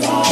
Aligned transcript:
today. 0.00 0.25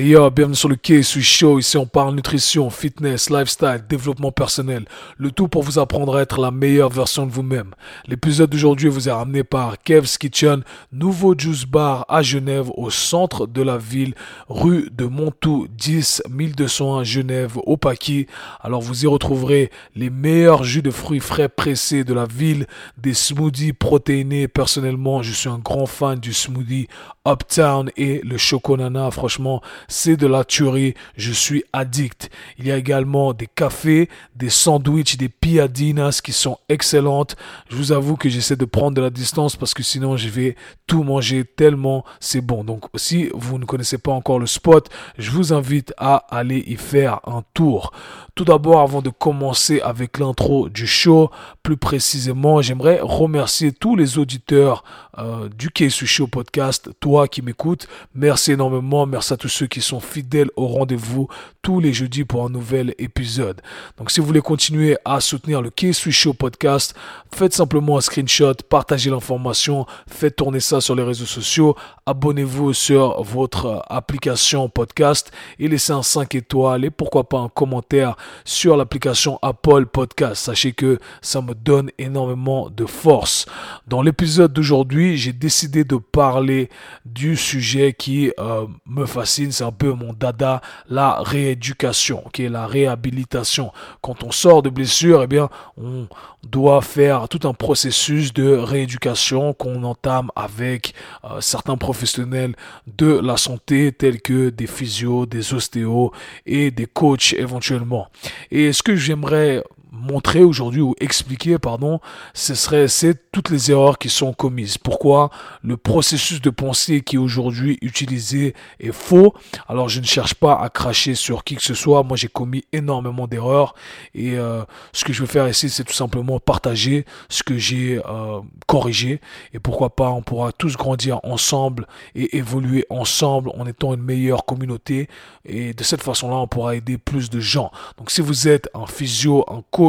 Et 0.00 0.06
yo, 0.06 0.30
bienvenue 0.30 0.56
sur 0.56 0.70
le 0.70 0.76
KSU 0.76 1.20
Show. 1.20 1.58
Ici, 1.58 1.76
on 1.76 1.84
parle 1.84 2.14
nutrition, 2.14 2.70
fitness, 2.70 3.28
lifestyle, 3.28 3.84
développement 3.86 4.32
personnel. 4.32 4.86
Le 5.18 5.30
tout 5.30 5.46
pour 5.46 5.62
vous 5.62 5.78
apprendre 5.78 6.16
à 6.16 6.22
être 6.22 6.40
la 6.40 6.50
meilleure 6.50 6.88
version 6.88 7.26
de 7.26 7.30
vous-même. 7.30 7.74
L'épisode 8.06 8.48
d'aujourd'hui 8.48 8.88
vous 8.88 9.10
est 9.10 9.12
ramené 9.12 9.44
par 9.44 9.76
Kev's 9.82 10.16
Kitchen, 10.16 10.62
nouveau 10.90 11.34
juice 11.36 11.66
bar 11.66 12.06
à 12.08 12.22
Genève, 12.22 12.70
au 12.78 12.88
centre 12.88 13.46
de 13.46 13.60
la 13.60 13.76
ville, 13.76 14.14
rue 14.48 14.88
de 14.90 15.04
Montou 15.04 15.66
10, 15.68 16.22
1201 16.30 17.04
Genève, 17.04 17.58
au 17.66 17.76
Paquis. 17.76 18.26
Alors, 18.62 18.80
vous 18.80 19.04
y 19.04 19.06
retrouverez 19.06 19.70
les 19.94 20.08
meilleurs 20.08 20.64
jus 20.64 20.80
de 20.80 20.90
fruits 20.90 21.20
frais 21.20 21.50
pressés 21.50 22.04
de 22.04 22.14
la 22.14 22.24
ville, 22.24 22.66
des 22.96 23.12
smoothies 23.12 23.74
protéinés. 23.74 24.48
Personnellement, 24.48 25.20
je 25.20 25.34
suis 25.34 25.50
un 25.50 25.58
grand 25.58 25.84
fan 25.84 26.18
du 26.18 26.32
smoothie 26.32 26.88
Uptown 27.28 27.90
et 27.96 28.20
le 28.24 28.38
choconana. 28.38 29.10
Franchement, 29.10 29.62
c'est 29.88 30.16
de 30.16 30.26
la 30.26 30.44
tuerie, 30.44 30.94
je 31.16 31.32
suis 31.32 31.64
addict. 31.72 32.30
Il 32.58 32.66
y 32.66 32.72
a 32.72 32.76
également 32.76 33.32
des 33.32 33.46
cafés, 33.46 34.08
des 34.36 34.48
sandwichs, 34.48 35.16
des 35.16 35.28
piadinas 35.28 36.20
qui 36.24 36.32
sont 36.32 36.58
excellentes. 36.68 37.36
Je 37.68 37.76
vous 37.76 37.92
avoue 37.92 38.16
que 38.16 38.28
j'essaie 38.28 38.56
de 38.56 38.64
prendre 38.64 38.96
de 38.96 39.02
la 39.02 39.10
distance 39.10 39.56
parce 39.56 39.74
que 39.74 39.82
sinon 39.82 40.16
je 40.16 40.28
vais 40.28 40.56
tout 40.86 41.02
manger 41.02 41.44
tellement 41.44 42.04
c'est 42.20 42.40
bon. 42.40 42.64
Donc 42.64 42.84
si 42.94 43.30
vous 43.34 43.58
ne 43.58 43.64
connaissez 43.64 43.98
pas 43.98 44.12
encore 44.12 44.38
le 44.38 44.46
spot, 44.46 44.88
je 45.18 45.30
vous 45.30 45.52
invite 45.52 45.92
à 45.98 46.16
aller 46.30 46.64
y 46.66 46.76
faire 46.76 47.20
un 47.26 47.44
tour. 47.54 47.92
Tout 48.34 48.44
d'abord, 48.44 48.80
avant 48.80 49.02
de 49.02 49.10
commencer 49.10 49.80
avec 49.80 50.18
l'intro 50.18 50.68
du 50.68 50.86
show, 50.86 51.30
plus 51.62 51.76
précisément, 51.76 52.62
j'aimerais 52.62 53.00
remercier 53.02 53.72
tous 53.72 53.96
les 53.96 54.18
auditeurs 54.18 54.82
euh, 55.18 55.48
du 55.48 55.68
KSU 55.70 56.06
Show 56.06 56.26
podcast, 56.26 56.90
qui 57.28 57.42
m'écoutes. 57.42 57.88
Merci 58.14 58.52
énormément. 58.52 59.06
Merci 59.06 59.32
à 59.32 59.36
tous 59.36 59.48
ceux 59.48 59.66
qui 59.66 59.80
sont 59.80 60.00
fidèles 60.00 60.50
au 60.56 60.66
rendez-vous 60.66 61.28
tous 61.62 61.80
les 61.80 61.92
jeudis 61.92 62.24
pour 62.24 62.44
un 62.44 62.48
nouvel 62.48 62.94
épisode. 62.98 63.60
Donc, 63.98 64.10
si 64.10 64.20
vous 64.20 64.26
voulez 64.26 64.40
continuer 64.40 64.96
à 65.04 65.20
soutenir 65.20 65.60
le 65.60 65.70
KSU 65.70 66.10
Show 66.10 66.32
podcast, 66.32 66.94
faites 67.34 67.52
simplement 67.52 67.98
un 67.98 68.00
screenshot, 68.00 68.54
partagez 68.68 69.10
l'information, 69.10 69.86
faites 70.08 70.36
tourner 70.36 70.60
ça 70.60 70.80
sur 70.80 70.94
les 70.94 71.02
réseaux 71.02 71.26
sociaux, 71.26 71.76
abonnez-vous 72.06 72.72
sur 72.72 73.22
votre 73.22 73.84
application 73.88 74.68
podcast 74.68 75.30
et 75.58 75.68
laissez 75.68 75.92
un 75.92 76.02
5 76.02 76.34
étoiles 76.34 76.84
et 76.84 76.90
pourquoi 76.90 77.28
pas 77.28 77.38
un 77.38 77.48
commentaire 77.48 78.16
sur 78.44 78.76
l'application 78.76 79.38
Apple 79.42 79.86
Podcast. 79.86 80.44
Sachez 80.44 80.72
que 80.72 80.98
ça 81.20 81.42
me 81.42 81.54
donne 81.54 81.90
énormément 81.98 82.70
de 82.70 82.86
force. 82.86 83.46
Dans 83.86 84.02
l'épisode 84.02 84.52
d'aujourd'hui, 84.52 85.16
j'ai 85.16 85.32
décidé 85.32 85.84
de 85.84 85.96
parler 85.96 86.70
du 87.04 87.36
sujet 87.36 87.92
qui 87.92 88.32
euh, 88.38 88.66
me 88.86 89.06
fascine, 89.06 89.52
c'est 89.52 89.64
un 89.64 89.72
peu 89.72 89.92
mon 89.92 90.12
dada, 90.12 90.60
la 90.88 91.20
rééducation, 91.20 92.24
qui 92.32 92.44
est 92.44 92.48
la 92.48 92.66
réhabilitation. 92.66 93.72
Quand 94.02 94.22
on 94.22 94.30
sort 94.30 94.62
de 94.62 94.70
blessure, 94.70 95.22
eh 95.22 95.26
bien, 95.26 95.48
on 95.76 96.06
doit 96.42 96.82
faire 96.82 97.28
tout 97.28 97.46
un 97.48 97.54
processus 97.54 98.32
de 98.32 98.52
rééducation 98.52 99.54
qu'on 99.54 99.82
entame 99.84 100.30
avec 100.36 100.94
euh, 101.24 101.40
certains 101.40 101.76
professionnels 101.76 102.54
de 102.86 103.18
la 103.22 103.36
santé 103.36 103.92
tels 103.92 104.20
que 104.20 104.50
des 104.50 104.66
physios, 104.66 105.26
des 105.26 105.54
ostéos 105.54 106.12
et 106.46 106.70
des 106.70 106.86
coachs 106.86 107.32
éventuellement. 107.32 108.08
Et 108.50 108.72
ce 108.72 108.82
que 108.82 108.96
j'aimerais 108.96 109.62
montrer 109.90 110.42
aujourd'hui 110.42 110.80
ou 110.80 110.94
expliquer, 111.00 111.58
pardon, 111.58 112.00
ce 112.34 112.54
serait 112.54 112.88
c'est 112.88 113.30
toutes 113.32 113.50
les 113.50 113.70
erreurs 113.70 113.98
qui 113.98 114.08
sont 114.08 114.32
commises. 114.32 114.78
Pourquoi 114.78 115.30
le 115.62 115.76
processus 115.76 116.40
de 116.40 116.50
pensée 116.50 117.00
qui 117.00 117.16
est 117.16 117.18
aujourd'hui 117.18 117.78
utilisé 117.82 118.54
est 118.78 118.92
faux? 118.92 119.34
Alors 119.68 119.88
je 119.88 120.00
ne 120.00 120.04
cherche 120.04 120.34
pas 120.34 120.54
à 120.54 120.68
cracher 120.68 121.14
sur 121.14 121.44
qui 121.44 121.56
que 121.56 121.62
ce 121.62 121.74
soit. 121.74 122.02
Moi 122.02 122.16
j'ai 122.16 122.28
commis 122.28 122.64
énormément 122.72 123.26
d'erreurs 123.26 123.74
et 124.14 124.38
euh, 124.38 124.62
ce 124.92 125.04
que 125.04 125.12
je 125.12 125.20
veux 125.20 125.26
faire 125.26 125.48
ici 125.48 125.68
c'est 125.68 125.84
tout 125.84 125.92
simplement 125.92 126.38
partager 126.38 127.04
ce 127.28 127.42
que 127.42 127.58
j'ai 127.58 128.00
euh, 128.06 128.40
corrigé 128.66 129.20
et 129.52 129.58
pourquoi 129.58 129.90
pas 129.90 130.10
on 130.10 130.22
pourra 130.22 130.52
tous 130.52 130.76
grandir 130.76 131.20
ensemble 131.24 131.86
et 132.14 132.36
évoluer 132.36 132.86
ensemble 132.90 133.50
en 133.58 133.66
étant 133.66 133.94
une 133.94 134.02
meilleure 134.02 134.44
communauté 134.44 135.08
et 135.44 135.74
de 135.74 135.82
cette 135.82 136.02
façon-là 136.02 136.36
on 136.36 136.46
pourra 136.46 136.76
aider 136.76 136.98
plus 136.98 137.30
de 137.30 137.40
gens. 137.40 137.70
Donc 137.98 138.10
si 138.10 138.20
vous 138.20 138.48
êtes 138.48 138.68
un 138.74 138.86
physio, 138.86 139.44
un 139.48 139.62
coach, 139.70 139.79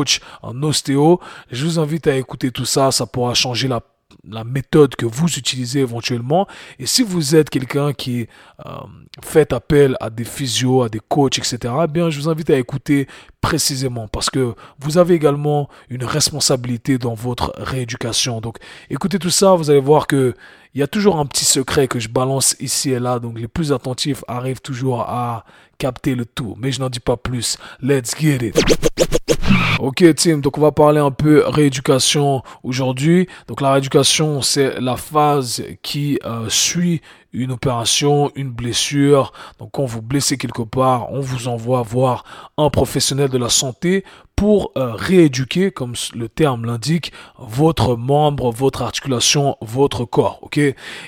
un 0.43 0.63
ostéo, 0.63 1.19
je 1.51 1.65
vous 1.65 1.79
invite 1.79 2.07
à 2.07 2.15
écouter 2.15 2.51
tout 2.51 2.65
ça, 2.65 2.91
ça 2.91 3.05
pourra 3.05 3.33
changer 3.33 3.67
la 3.67 3.81
la 4.29 4.43
méthode 4.43 4.95
que 4.95 5.05
vous 5.05 5.27
utilisez 5.37 5.79
éventuellement. 5.79 6.47
Et 6.79 6.85
si 6.85 7.03
vous 7.03 7.35
êtes 7.35 7.49
quelqu'un 7.49 7.93
qui 7.93 8.27
euh, 8.65 8.69
fait 9.23 9.53
appel 9.53 9.95
à 9.99 10.09
des 10.09 10.23
physios, 10.23 10.83
à 10.83 10.89
des 10.89 10.99
coachs, 10.99 11.37
etc., 11.37 11.73
eh 11.83 11.87
bien, 11.87 12.09
je 12.09 12.19
vous 12.19 12.29
invite 12.29 12.49
à 12.49 12.57
écouter 12.57 13.07
précisément 13.41 14.07
parce 14.07 14.29
que 14.29 14.53
vous 14.79 14.97
avez 14.97 15.15
également 15.15 15.67
une 15.89 16.05
responsabilité 16.05 16.97
dans 16.97 17.15
votre 17.15 17.51
rééducation. 17.57 18.39
Donc, 18.39 18.57
écoutez 18.89 19.19
tout 19.19 19.29
ça, 19.29 19.55
vous 19.55 19.69
allez 19.69 19.79
voir 19.79 20.07
que 20.07 20.35
il 20.73 20.79
y 20.79 20.83
a 20.83 20.87
toujours 20.87 21.19
un 21.19 21.25
petit 21.25 21.43
secret 21.43 21.89
que 21.89 21.99
je 21.99 22.07
balance 22.07 22.55
ici 22.61 22.91
et 22.91 22.99
là. 22.99 23.19
Donc, 23.19 23.37
les 23.37 23.49
plus 23.49 23.73
attentifs 23.73 24.23
arrivent 24.29 24.61
toujours 24.61 25.01
à 25.01 25.43
capter 25.77 26.15
le 26.15 26.25
tout. 26.25 26.55
Mais 26.57 26.71
je 26.71 26.79
n'en 26.79 26.89
dis 26.89 27.01
pas 27.01 27.17
plus. 27.17 27.57
Let's 27.81 28.15
get 28.17 28.37
it. 28.45 28.63
Ok 29.79 30.03
Tim, 30.15 30.37
donc 30.37 30.57
on 30.57 30.61
va 30.61 30.71
parler 30.71 30.99
un 30.99 31.11
peu 31.11 31.43
rééducation 31.47 32.43
aujourd'hui. 32.63 33.27
Donc 33.47 33.61
la 33.61 33.71
rééducation, 33.73 34.41
c'est 34.41 34.79
la 34.79 34.95
phase 34.95 35.63
qui 35.81 36.19
euh, 36.23 36.47
suit 36.49 37.01
une 37.33 37.51
opération, 37.51 38.31
une 38.35 38.51
blessure. 38.51 39.31
Donc 39.59 39.71
quand 39.71 39.85
vous 39.85 40.01
blessez 40.01 40.37
quelque 40.37 40.61
part, 40.63 41.11
on 41.11 41.19
vous 41.19 41.47
envoie 41.47 41.81
voir 41.81 42.23
un 42.57 42.69
professionnel 42.69 43.29
de 43.29 43.37
la 43.37 43.49
santé 43.49 44.03
pour 44.35 44.71
euh, 44.75 44.93
rééduquer, 44.93 45.71
comme 45.71 45.93
le 46.15 46.27
terme 46.27 46.65
l'indique, 46.65 47.11
votre 47.37 47.95
membre, 47.95 48.51
votre 48.51 48.81
articulation, 48.81 49.55
votre 49.61 50.03
corps. 50.03 50.39
Ok? 50.41 50.59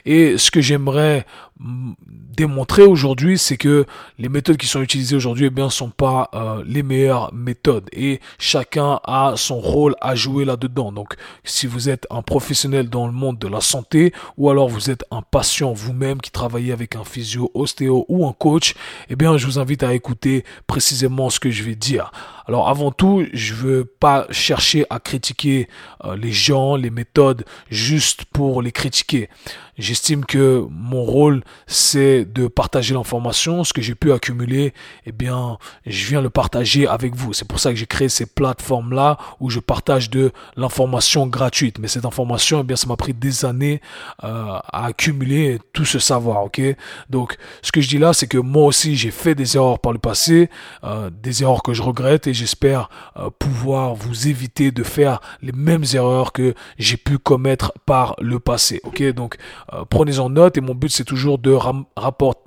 Et 0.05 0.37
ce 0.37 0.51
que 0.51 0.61
j'aimerais 0.61 1.25
démontrer 1.59 2.83
aujourd'hui, 2.83 3.37
c'est 3.37 3.57
que 3.57 3.85
les 4.17 4.27
méthodes 4.27 4.57
qui 4.57 4.67
sont 4.67 4.81
utilisées 4.81 5.15
aujourd'hui, 5.15 5.45
eh 5.45 5.49
bien, 5.49 5.69
sont 5.69 5.89
pas 5.89 6.29
euh, 6.33 6.63
les 6.65 6.83
meilleures 6.83 7.33
méthodes 7.33 7.89
et 7.93 8.19
chacun 8.39 8.99
a 9.03 9.33
son 9.37 9.59
rôle 9.59 9.95
à 10.01 10.15
jouer 10.15 10.45
là-dedans. 10.45 10.91
Donc, 10.91 11.15
si 11.43 11.67
vous 11.67 11.89
êtes 11.89 12.07
un 12.09 12.21
professionnel 12.21 12.89
dans 12.89 13.05
le 13.05 13.13
monde 13.13 13.37
de 13.37 13.47
la 13.47 13.61
santé 13.61 14.13
ou 14.37 14.49
alors 14.49 14.67
vous 14.67 14.89
êtes 14.89 15.05
un 15.11 15.21
patient 15.21 15.73
vous-même 15.73 16.21
qui 16.21 16.31
travaillez 16.31 16.73
avec 16.73 16.95
un 16.95 17.03
physio, 17.03 17.51
ostéo 17.53 18.05
ou 18.09 18.27
un 18.27 18.33
coach, 18.33 18.73
eh 19.09 19.15
bien, 19.15 19.37
je 19.37 19.45
vous 19.45 19.59
invite 19.59 19.83
à 19.83 19.93
écouter 19.93 20.43
précisément 20.67 21.29
ce 21.29 21.39
que 21.39 21.51
je 21.51 21.63
vais 21.63 21.75
dire. 21.75 22.11
Alors, 22.45 22.67
avant 22.67 22.91
tout, 22.91 23.25
je 23.31 23.53
veux 23.53 23.85
pas 23.85 24.25
chercher 24.31 24.85
à 24.89 24.99
critiquer 24.99 25.69
euh, 26.03 26.17
les 26.17 26.31
gens, 26.31 26.75
les 26.75 26.89
méthodes 26.89 27.45
juste 27.69 28.25
pour 28.25 28.61
les 28.61 28.71
critiquer. 28.71 29.29
J'estime 29.77 30.25
que 30.25 30.65
mon 30.69 31.03
rôle, 31.03 31.42
c'est 31.67 32.25
de 32.25 32.47
partager 32.47 32.93
l'information. 32.93 33.63
Ce 33.63 33.73
que 33.73 33.81
j'ai 33.81 33.95
pu 33.95 34.11
accumuler, 34.11 34.73
eh 35.05 35.11
bien, 35.11 35.57
je 35.85 36.05
viens 36.07 36.21
le 36.21 36.29
partager 36.29 36.87
avec 36.87 37.15
vous. 37.15 37.33
C'est 37.33 37.47
pour 37.47 37.59
ça 37.59 37.71
que 37.71 37.75
j'ai 37.75 37.85
créé 37.85 38.09
ces 38.09 38.25
plateformes-là 38.25 39.17
où 39.39 39.49
je 39.49 39.59
partage 39.59 40.09
de 40.09 40.31
l'information 40.55 41.27
gratuite. 41.27 41.79
Mais 41.79 41.87
cette 41.87 42.05
information, 42.05 42.61
eh 42.61 42.63
bien, 42.63 42.75
ça 42.75 42.87
m'a 42.87 42.95
pris 42.95 43.13
des 43.13 43.45
années 43.45 43.81
euh, 44.23 44.59
à 44.71 44.85
accumuler 44.85 45.59
tout 45.73 45.85
ce 45.85 45.99
savoir, 45.99 46.43
ok? 46.43 46.61
Donc, 47.09 47.37
ce 47.61 47.71
que 47.71 47.81
je 47.81 47.89
dis 47.89 47.97
là, 47.97 48.13
c'est 48.13 48.27
que 48.27 48.37
moi 48.37 48.65
aussi, 48.65 48.95
j'ai 48.95 49.11
fait 49.11 49.35
des 49.35 49.55
erreurs 49.55 49.79
par 49.79 49.93
le 49.93 49.99
passé, 49.99 50.49
euh, 50.83 51.09
des 51.09 51.43
erreurs 51.43 51.63
que 51.63 51.73
je 51.73 51.81
regrette 51.81 52.27
et 52.27 52.33
j'espère 52.33 52.89
euh, 53.17 53.29
pouvoir 53.37 53.95
vous 53.95 54.27
éviter 54.27 54.71
de 54.71 54.83
faire 54.83 55.19
les 55.41 55.51
mêmes 55.51 55.83
erreurs 55.93 56.31
que 56.31 56.53
j'ai 56.77 56.97
pu 56.97 57.17
commettre 57.17 57.73
par 57.85 58.15
le 58.19 58.39
passé, 58.39 58.81
ok? 58.83 59.03
Donc, 59.13 59.37
prenez-en 59.89 60.29
note 60.29 60.57
et 60.57 60.61
mon 60.61 60.75
but 60.75 60.89
c'est 60.89 61.03
toujours 61.03 61.32
de 61.37 61.57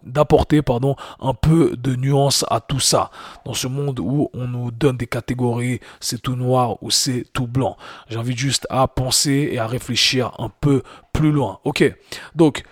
d'apporter 0.05 0.62
pardon 0.62 0.97
un 1.21 1.35
peu 1.35 1.77
de 1.77 1.94
nuance 1.94 2.44
à 2.50 2.61
tout 2.61 2.81
ça. 2.81 3.11
Dans 3.44 3.55
ce 3.55 3.67
monde 3.67 4.00
où 4.00 4.29
on 4.35 4.47
nous 4.49 4.71
donne 4.71 4.97
des 4.97 5.06
catégories 5.06 5.81
c'est 6.00 6.21
tout 6.21 6.37
noir 6.37 6.83
ou 6.83 6.91
c'est 6.91 7.25
tout 7.33 7.47
blanc. 7.47 7.77
J'invite 8.09 8.38
juste 8.38 8.67
à 8.71 8.87
penser 8.88 9.50
et 9.53 9.59
à 9.59 9.67
réfléchir 9.67 10.33
un 10.38 10.50
peu 10.61 10.83
plus 11.12 11.33
loin. 11.33 11.61
Ok. 11.65 11.85
Donc 12.35 12.65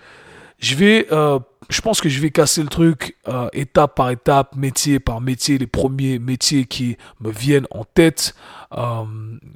je 0.59 0.75
vais 0.77 1.07
euh, 1.13 1.39
je 1.69 1.81
pense 1.81 2.01
que 2.01 2.09
je 2.09 2.21
vais 2.21 2.31
casser 2.31 2.63
le 2.63 2.69
truc 2.69 3.17
euh, 3.29 3.49
étape 3.53 3.95
par 3.95 4.11
étape, 4.11 4.57
métier 4.57 4.99
par 5.01 5.21
métier, 5.21 5.59
les 5.59 5.67
premiers 5.67 6.19
métiers 6.19 6.65
qui 6.65 6.97
me 7.21 7.31
viennent 7.31 7.67
en 7.71 7.85
tête, 7.85 8.35
euh, 8.77 9.05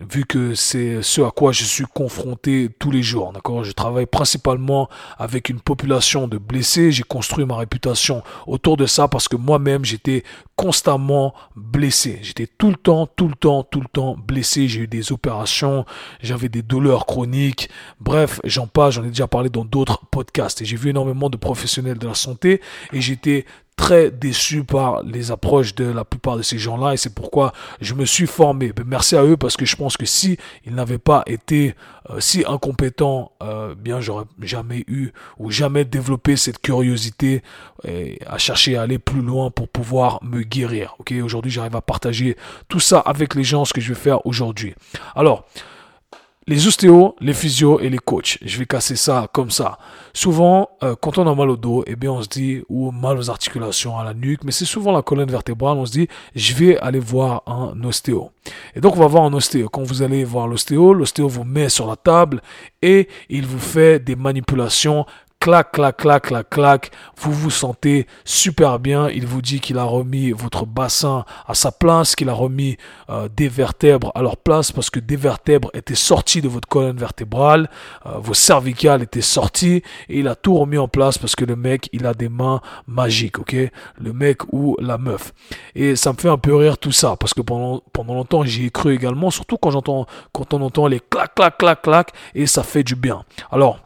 vu 0.09 0.25
que 0.25 0.55
c'est 0.55 1.03
ce 1.03 1.23
à 1.23 1.31
quoi 1.31 1.53
je 1.53 1.65
suis 1.65 1.85
confronté 1.93 2.71
tous 2.79 2.91
les 2.91 3.03
jours. 3.03 3.33
D'accord, 3.33 3.65
je 3.65 3.73
travaille 3.73 4.07
principalement 4.07 4.89
avec 5.19 5.49
une 5.49 5.61
population 5.61 6.29
de 6.29 6.39
blessés. 6.39 6.93
J'ai 6.93 7.03
construit 7.03 7.45
ma 7.45 7.57
réputation 7.57 8.23
autour 8.47 8.77
de 8.77 8.87
ça 8.87 9.09
parce 9.09 9.29
que 9.29 9.37
moi-même 9.37 9.85
j'étais 9.85 10.23
constamment 10.57 11.35
blessé. 11.57 12.19
J'étais 12.23 12.47
tout 12.47 12.71
le 12.71 12.77
temps, 12.77 13.07
tout 13.07 13.29
le 13.29 13.35
temps, 13.35 13.63
tout 13.63 13.81
le 13.81 13.87
temps 13.87 14.17
blessé. 14.17 14.69
J'ai 14.69 14.83
eu 14.83 14.87
des 14.87 15.13
opérations, 15.13 15.85
j'avais 16.21 16.49
des 16.49 16.63
douleurs 16.63 17.07
chroniques. 17.07 17.69
Bref, 18.01 18.41
j'en 18.45 18.67
passe. 18.67 18.95
J'en 18.95 19.05
ai 19.05 19.09
déjà 19.09 19.27
parlé 19.27 19.51
dans 19.51 19.65
d'autres 19.65 20.07
podcasts 20.11 20.63
et 20.63 20.65
j'ai 20.65 20.77
vu 20.77 20.91
énormément 20.91 21.31
de 21.31 21.37
professionnels 21.37 21.98
de 21.99 22.07
la 22.07 22.15
santé 22.15 22.61
et 22.93 23.01
j'étais 23.01 23.45
très 23.79 24.11
déçu 24.11 24.65
par 24.65 25.03
les 25.05 25.31
approches 25.31 25.75
de 25.75 25.85
la 25.85 26.05
plupart 26.05 26.37
de 26.37 26.43
ces 26.43 26.59
gens-là 26.59 26.93
et 26.93 26.97
c'est 26.97 27.15
pourquoi 27.15 27.53
je 27.81 27.95
me 27.95 28.05
suis 28.05 28.27
formé. 28.27 28.73
merci 28.85 29.17
à 29.17 29.23
eux 29.23 29.37
parce 29.37 29.57
que 29.57 29.65
je 29.65 29.77
pense 29.77 29.97
que 29.97 30.05
si 30.05 30.37
ils 30.67 30.75
n'avaient 30.75 30.99
pas 30.99 31.23
été 31.27 31.75
euh, 32.11 32.19
si 32.19 32.45
incompétents, 32.47 33.33
euh, 33.43 33.75
bien 33.77 34.01
j'aurais 34.01 34.25
jamais 34.43 34.85
eu 34.89 35.13
ou 35.39 35.51
jamais 35.51 35.85
développé 35.85 36.37
cette 36.37 36.59
curiosité 36.61 37.43
et 37.87 38.19
à 38.27 38.37
chercher 38.37 38.77
à 38.77 38.83
aller 38.83 38.99
plus 38.99 39.23
loin 39.23 39.51
pour 39.51 39.69
pouvoir 39.69 40.19
me 40.25 40.43
guérir. 40.43 40.97
Ok, 40.99 41.15
aujourd'hui 41.23 41.53
j'arrive 41.53 41.77
à 41.77 41.81
partager 41.81 42.37
tout 42.67 42.81
ça 42.81 42.99
avec 42.99 43.37
les 43.37 43.45
gens, 43.45 43.65
ce 43.65 43.73
que 43.73 43.81
je 43.81 43.91
vais 43.91 44.01
faire 44.01 44.27
aujourd'hui. 44.27 44.75
Alors 45.15 45.47
les 46.49 46.67
ostéos, 46.67 47.15
les 47.21 47.35
physios 47.35 47.79
et 47.79 47.91
les 47.91 47.99
coachs. 47.99 48.39
Je 48.43 48.59
vais 48.59 48.65
casser 48.65 48.97
ça 48.97 49.29
comme 49.33 49.51
ça. 49.51 49.79
Souvent, 50.15 50.71
euh, 50.83 50.97
quand 50.99 51.19
on 51.19 51.27
a 51.27 51.35
mal 51.35 51.51
au 51.51 51.57
dos, 51.59 51.85
eh 51.87 51.95
bien, 51.95 52.11
on 52.11 52.23
se 52.23 52.29
dit, 52.29 52.63
ou 52.71 52.91
mal 52.91 53.19
aux 53.19 53.29
articulations, 53.29 53.99
à 53.99 54.05
la 54.05 54.15
nuque, 54.15 54.45
mais 54.45 54.51
c'est 54.51 54.65
souvent 54.65 54.91
la 54.93 55.03
colonne 55.03 55.31
vertébrale, 55.31 55.77
on 55.77 55.85
se 55.85 55.93
dit, 55.93 56.09
je 56.35 56.55
vais 56.55 56.79
aller 56.79 57.01
voir 57.01 57.43
un 57.47 57.85
ostéo. 57.85 58.31
Et 58.75 58.81
donc, 58.81 58.97
on 58.97 59.01
va 59.01 59.07
voir 59.07 59.25
un 59.25 59.33
ostéo. 59.35 59.69
Quand 59.69 59.83
vous 59.83 60.01
allez 60.01 60.25
voir 60.25 60.49
l'ostéo, 60.49 60.95
l'ostéo 60.95 61.29
vous 61.29 61.45
met 61.45 61.69
sur 61.69 61.87
la 61.87 61.97
table 61.97 62.41
et 62.81 63.09
il 63.29 63.47
vous 63.47 63.59
fait 63.59 64.03
des 64.03 64.17
manipulations 64.17 65.05
clac, 65.41 65.73
clac, 65.73 65.97
clac, 65.97 66.23
clac, 66.25 66.51
clac, 66.51 66.91
vous 67.17 67.33
vous 67.33 67.51
sentez 67.51 68.07
super 68.25 68.79
bien. 68.79 69.09
Il 69.09 69.27
vous 69.27 69.41
dit 69.41 69.61
qu'il 69.61 69.79
a 69.79 69.85
remis 69.85 70.33
votre 70.33 70.67
bassin 70.67 71.25
à 71.47 71.55
sa 71.55 71.73
place, 71.73 72.17
qu'il 72.17 72.29
a 72.29 72.33
remis 72.35 72.77
euh, 73.09 73.29
des 73.35 73.49
vertèbres 73.49 74.13
à 74.15 74.23
leur 74.23 74.37
place 74.37 74.73
parce 74.73 74.91
que 74.91 75.01
des 75.01 75.17
vertèbres 75.17 75.71
étaient 75.75 75.95
sorties 75.95 76.43
de 76.43 76.49
votre 76.49 76.69
colonne 76.69 76.97
vertébrale, 76.97 77.71
euh, 78.07 78.19
vos 78.19 78.35
cervicales 78.35 79.03
étaient 79.03 79.21
sorties 79.21 79.83
et 80.09 80.19
il 80.19 80.29
a 80.29 80.35
tout 80.35 80.57
remis 80.57 80.79
en 80.79 80.89
place 80.89 81.19
parce 81.19 81.37
que 81.37 81.45
le 81.45 81.57
mec, 81.57 81.89
il 81.93 82.07
a 82.07 82.15
des 82.15 82.29
mains 82.29 82.61
magiques, 82.87 83.39
ok? 83.39 83.57
Le 83.99 84.13
mec 84.13 84.53
ou 84.53 84.77
la 84.81 84.99
meuf. 84.99 85.33
Et 85.75 85.97
ça 85.97 86.13
me 86.13 86.19
fait 86.19 86.29
un 86.29 86.39
peu 86.39 86.55
rire 86.55 86.79
tout 86.79 86.93
ça 86.93 87.17
parce 87.17 87.33
que 87.33 87.41
pendant, 87.41 87.83
pendant 87.93 88.15
longtemps, 88.15 88.45
j'y 88.45 88.67
ai 88.67 88.71
cru 88.71 88.95
également, 88.95 89.31
surtout 89.31 89.57
quand 89.57 89.71
j'entends, 89.71 90.07
quand 90.33 90.53
on 90.53 90.61
entend 90.63 90.89
les 90.89 91.01
clac, 91.01 91.35
clac, 91.35 91.59
clac, 91.59 91.83
clac 91.83 92.13
et 92.35 92.47
ça 92.47 92.63
fait 92.63 92.83
du 92.83 92.97
bien. 92.97 93.25
Alors, 93.51 93.81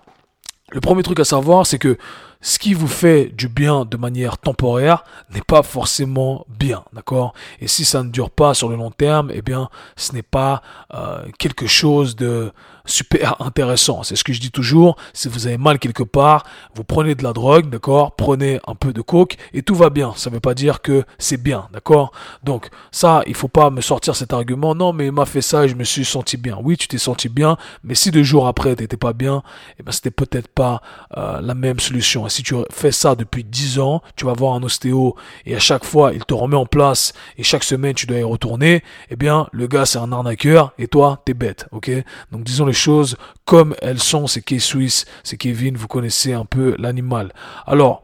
le 0.72 0.80
premier 0.80 1.02
truc 1.02 1.20
à 1.20 1.24
savoir, 1.24 1.66
c'est 1.66 1.78
que 1.78 1.98
ce 2.40 2.58
qui 2.58 2.74
vous 2.74 2.88
fait 2.88 3.26
du 3.26 3.48
bien 3.48 3.84
de 3.84 3.96
manière 3.96 4.38
temporaire 4.38 5.04
n'est 5.32 5.42
pas 5.42 5.62
forcément 5.62 6.44
bien, 6.48 6.82
d'accord? 6.92 7.34
Et 7.60 7.68
si 7.68 7.84
ça 7.84 8.02
ne 8.02 8.10
dure 8.10 8.30
pas 8.30 8.54
sur 8.54 8.68
le 8.68 8.76
long 8.76 8.90
terme, 8.90 9.30
eh 9.32 9.42
bien, 9.42 9.68
ce 9.96 10.12
n'est 10.12 10.22
pas 10.22 10.62
euh, 10.94 11.24
quelque 11.38 11.66
chose 11.66 12.16
de 12.16 12.50
super 12.84 13.40
intéressant. 13.40 14.02
C'est 14.02 14.16
ce 14.16 14.24
que 14.24 14.32
je 14.32 14.40
dis 14.40 14.50
toujours. 14.50 14.96
Si 15.12 15.28
vous 15.28 15.46
avez 15.46 15.58
mal 15.58 15.78
quelque 15.78 16.02
part, 16.02 16.44
vous 16.74 16.84
prenez 16.84 17.14
de 17.14 17.22
la 17.22 17.32
drogue, 17.32 17.70
d'accord? 17.70 18.14
Prenez 18.16 18.60
un 18.66 18.74
peu 18.74 18.92
de 18.92 19.00
coke 19.00 19.36
et 19.52 19.62
tout 19.62 19.74
va 19.74 19.90
bien. 19.90 20.12
Ça 20.16 20.30
ne 20.30 20.34
veut 20.34 20.40
pas 20.40 20.54
dire 20.54 20.82
que 20.82 21.04
c'est 21.18 21.36
bien, 21.36 21.68
d'accord? 21.72 22.12
Donc 22.42 22.68
ça, 22.90 23.22
il 23.26 23.34
faut 23.34 23.48
pas 23.48 23.70
me 23.70 23.80
sortir 23.80 24.16
cet 24.16 24.32
argument. 24.32 24.74
Non, 24.74 24.92
mais 24.92 25.06
il 25.06 25.12
m'a 25.12 25.26
fait 25.26 25.42
ça 25.42 25.64
et 25.64 25.68
je 25.68 25.74
me 25.74 25.84
suis 25.84 26.04
senti 26.04 26.36
bien. 26.36 26.58
Oui, 26.62 26.76
tu 26.76 26.88
t'es 26.88 26.98
senti 26.98 27.28
bien, 27.28 27.56
mais 27.84 27.94
si 27.94 28.10
deux 28.10 28.22
jours 28.22 28.46
après 28.46 28.74
tu 28.76 28.82
n'étais 28.82 28.96
pas 28.96 29.12
bien, 29.12 29.42
eh 29.78 29.82
ben 29.82 29.92
c'était 29.92 30.10
peut-être 30.10 30.48
pas 30.48 30.82
euh, 31.16 31.40
la 31.40 31.54
même 31.54 31.80
solution. 31.80 32.26
Et 32.26 32.30
si 32.30 32.42
tu 32.42 32.54
fais 32.70 32.92
ça 32.92 33.14
depuis 33.14 33.44
10 33.44 33.78
ans, 33.78 34.02
tu 34.16 34.24
vas 34.24 34.32
voir 34.32 34.54
un 34.54 34.62
ostéo 34.62 35.16
et 35.46 35.54
à 35.54 35.58
chaque 35.58 35.84
fois 35.84 36.12
il 36.12 36.24
te 36.24 36.34
remet 36.34 36.56
en 36.56 36.66
place 36.66 37.12
et 37.38 37.42
chaque 37.42 37.64
semaine 37.64 37.94
tu 37.94 38.06
dois 38.06 38.18
y 38.18 38.22
retourner. 38.22 38.82
Eh 39.10 39.16
bien, 39.16 39.48
le 39.52 39.66
gars 39.66 39.86
c'est 39.86 39.98
un 39.98 40.12
arnaqueur 40.12 40.72
et 40.78 40.88
toi 40.88 41.22
t'es 41.24 41.34
bête, 41.34 41.66
ok? 41.72 41.90
Donc 42.30 42.44
disons 42.44 42.66
choses 42.72 43.16
comme 43.44 43.74
elles 43.82 43.98
sont. 43.98 44.26
C'est 44.26 44.42
Kay 44.42 44.58
Swiss, 44.58 45.04
c'est 45.22 45.36
Kevin, 45.36 45.76
vous 45.76 45.88
connaissez 45.88 46.32
un 46.32 46.44
peu 46.44 46.74
l'animal. 46.78 47.32
Alors, 47.66 48.02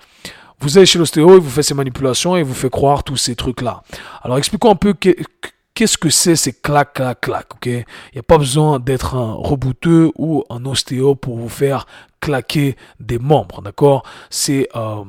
vous 0.60 0.76
allez 0.76 0.86
chez 0.86 0.98
l'ostéo, 0.98 1.36
il 1.36 1.40
vous 1.40 1.50
fait 1.50 1.62
ces 1.62 1.74
manipulations 1.74 2.36
et 2.36 2.42
vous 2.42 2.54
fait 2.54 2.70
croire 2.70 3.04
tous 3.04 3.16
ces 3.16 3.36
trucs-là. 3.36 3.82
Alors, 4.22 4.38
expliquons 4.38 4.70
un 4.70 4.76
peu 4.76 4.94
qu'est-ce 4.94 5.98
que 5.98 6.10
c'est 6.10 6.36
ces 6.36 6.52
clac, 6.52 6.94
clac, 6.94 7.20
clac, 7.20 7.54
ok? 7.54 7.66
Il 7.66 7.84
n'y 8.14 8.20
a 8.20 8.22
pas 8.24 8.38
besoin 8.38 8.80
d'être 8.80 9.14
un 9.14 9.34
rebouteux 9.34 10.10
ou 10.16 10.44
un 10.50 10.64
ostéo 10.64 11.14
pour 11.14 11.38
vous 11.38 11.48
faire 11.48 11.86
claquer 12.20 12.76
des 12.98 13.18
membres, 13.18 13.62
d'accord? 13.62 14.02
C'est... 14.30 14.68
Euh, 14.74 15.04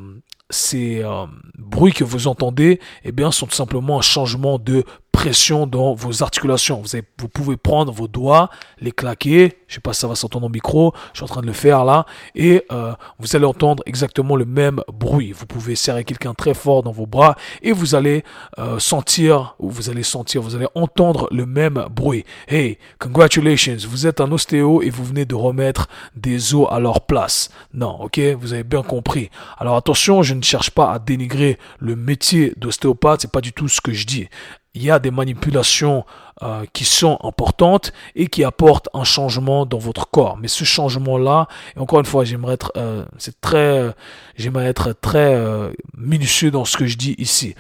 ces 0.50 1.04
euh, 1.04 1.26
bruits 1.58 1.94
que 1.94 2.04
vous 2.04 2.28
entendez, 2.28 2.80
eh 3.04 3.12
bien, 3.12 3.32
sont 3.32 3.46
tout 3.46 3.56
simplement 3.56 4.00
un 4.00 4.02
changement 4.02 4.58
de 4.58 4.84
pression 5.12 5.68
dans 5.68 5.94
vos 5.94 6.24
articulations. 6.24 6.82
Vous, 6.82 6.98
vous 7.18 7.28
pouvez 7.28 7.58
prendre 7.58 7.92
vos 7.92 8.08
doigts, 8.08 8.50
les 8.80 8.92
claquer. 8.92 9.58
Je 9.68 9.76
sais 9.76 9.82
pas 9.82 9.94
si 9.94 10.00
ça 10.00 10.08
va 10.08 10.16
s'entendre 10.16 10.46
au 10.46 10.50
micro. 10.50 10.94
Je 11.14 11.20
suis 11.20 11.24
en 11.24 11.28
train 11.28 11.42
de 11.42 11.48
le 11.48 11.54
faire 11.54 11.84
là. 11.84 12.06
Et 12.36 12.64
euh, 12.72 12.94
vous 13.20 13.36
allez 13.36 13.46
entendre 13.46 13.84
exactement 13.86 14.36
le 14.36 14.46
même 14.46 14.82
bruit. 14.92 15.32
Vous 15.32 15.46
pouvez 15.46 15.76
serrer 15.76 16.04
quelqu'un 16.04 16.34
très 16.34 16.54
fort 16.54 16.84
dans 16.84 16.92
vos 16.92 17.06
bras 17.06 17.36
et 17.62 17.72
vous 17.72 17.96
allez 17.96 18.24
euh, 18.60 18.80
sentir, 18.80 19.56
ou 19.60 19.70
vous 19.70 19.90
allez 19.90 20.04
sentir, 20.04 20.42
vous 20.42 20.56
allez 20.56 20.68
entendre 20.76 21.28
le 21.32 21.46
même 21.46 21.86
bruit. 21.92 22.24
Hey, 22.48 22.78
congratulations, 23.00 23.78
vous 23.88 24.08
êtes 24.08 24.22
un 24.22 24.32
ostéo 24.32 24.82
et 24.82 24.90
vous 24.90 25.04
venez 25.04 25.26
de 25.26 25.36
remettre 25.36 25.88
des 26.16 26.56
os 26.56 26.68
à 26.72 26.80
leur 26.80 27.02
place. 27.02 27.50
Non, 27.74 28.00
ok, 28.02 28.20
vous 28.40 28.54
avez 28.54 28.64
bien 28.64 28.84
compris. 28.84 29.30
Alors 29.58 29.76
attention, 29.76 30.24
je 30.24 30.34
ne 30.34 30.42
cherche 30.42 30.72
pas 30.72 30.92
à 30.92 31.00
dénigrer 31.00 31.58
le 31.80 31.96
métier 31.96 32.54
d'ostéopathe. 32.58 33.22
C'est 33.22 33.32
pas 33.32 33.42
du 33.42 33.54
tout 33.54 33.68
ce 33.68 33.82
que 33.82 33.92
je 33.92 34.06
dis 34.06 34.28
il 34.74 34.84
y 34.84 34.92
a 34.92 35.00
des 35.00 35.12
manipulations 35.12 36.06
euh, 36.42 36.66
qui 36.74 36.86
sont 36.86 37.18
importantes 37.24 37.92
et 38.16 38.28
qui 38.28 38.44
apportent 38.44 38.90
un 38.94 39.04
changement 39.04 39.66
dans 39.66 39.78
votre 39.78 40.10
corps. 40.10 40.38
Mais 40.38 40.48
ce 40.48 40.64
changement-là, 40.64 41.48
et 41.76 41.80
encore 41.80 42.00
une 42.00 42.06
fois, 42.06 42.24
j'aimerais 42.24 42.54
être, 42.54 42.72
euh, 42.78 43.06
c'est 43.18 43.40
très, 43.42 43.94
j'aimerais 44.36 44.68
être 44.68 44.94
très 44.94 45.34
euh, 45.34 45.72
minutieux 45.98 46.52
dans 46.52 46.66
ce 46.66 46.78
que 46.78 46.86
je 46.86 46.98
dis 46.98 47.16
ici. 47.18 47.56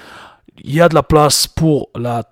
Il 0.63 0.73
y 0.73 0.81
a 0.81 0.89
de 0.89 0.95
la 0.95 1.03
place 1.03 1.47
pour 1.47 1.89
la 1.95 2.23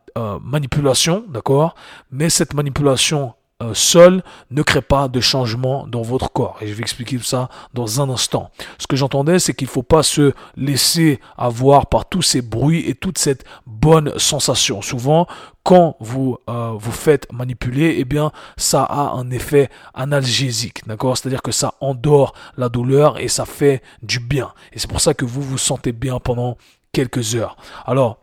manipulation, 0.41 1.23
d'accord, 1.29 1.75
mais 2.09 2.31
cette 2.31 2.55
manipulation 2.55 3.33
euh, 3.35 3.46
seul 3.73 4.23
ne 4.51 4.61
crée 4.61 4.81
pas 4.81 5.07
de 5.07 5.19
changement 5.19 5.87
dans 5.87 6.01
votre 6.01 6.31
corps. 6.31 6.57
Et 6.61 6.67
je 6.67 6.73
vais 6.73 6.81
expliquer 6.81 7.17
ça 7.19 7.49
dans 7.73 8.01
un 8.01 8.09
instant. 8.09 8.51
Ce 8.77 8.87
que 8.87 8.95
j'entendais, 8.95 9.39
c'est 9.39 9.53
qu'il 9.53 9.67
ne 9.67 9.71
faut 9.71 9.83
pas 9.83 10.03
se 10.03 10.33
laisser 10.55 11.19
avoir 11.37 11.87
par 11.87 12.07
tous 12.07 12.21
ces 12.21 12.41
bruits 12.41 12.83
et 12.87 12.93
toute 12.93 13.17
cette 13.17 13.43
bonne 13.65 14.17
sensation. 14.17 14.81
Souvent, 14.81 15.27
quand 15.63 15.97
vous 15.99 16.37
euh, 16.49 16.73
vous 16.77 16.91
faites 16.91 17.31
manipuler, 17.33 17.95
eh 17.97 18.05
bien, 18.05 18.31
ça 18.57 18.83
a 18.83 19.11
un 19.13 19.29
effet 19.31 19.69
analgésique, 19.93 20.87
d'accord? 20.87 21.17
C'est-à-dire 21.17 21.41
que 21.41 21.51
ça 21.51 21.73
endort 21.81 22.33
la 22.57 22.69
douleur 22.69 23.19
et 23.19 23.27
ça 23.27 23.45
fait 23.45 23.81
du 24.03 24.19
bien. 24.19 24.53
Et 24.71 24.79
c'est 24.79 24.89
pour 24.89 25.01
ça 25.01 25.13
que 25.13 25.25
vous 25.25 25.41
vous 25.41 25.57
sentez 25.57 25.91
bien 25.91 26.19
pendant 26.19 26.57
quelques 26.93 27.35
heures. 27.35 27.57
Alors, 27.85 28.19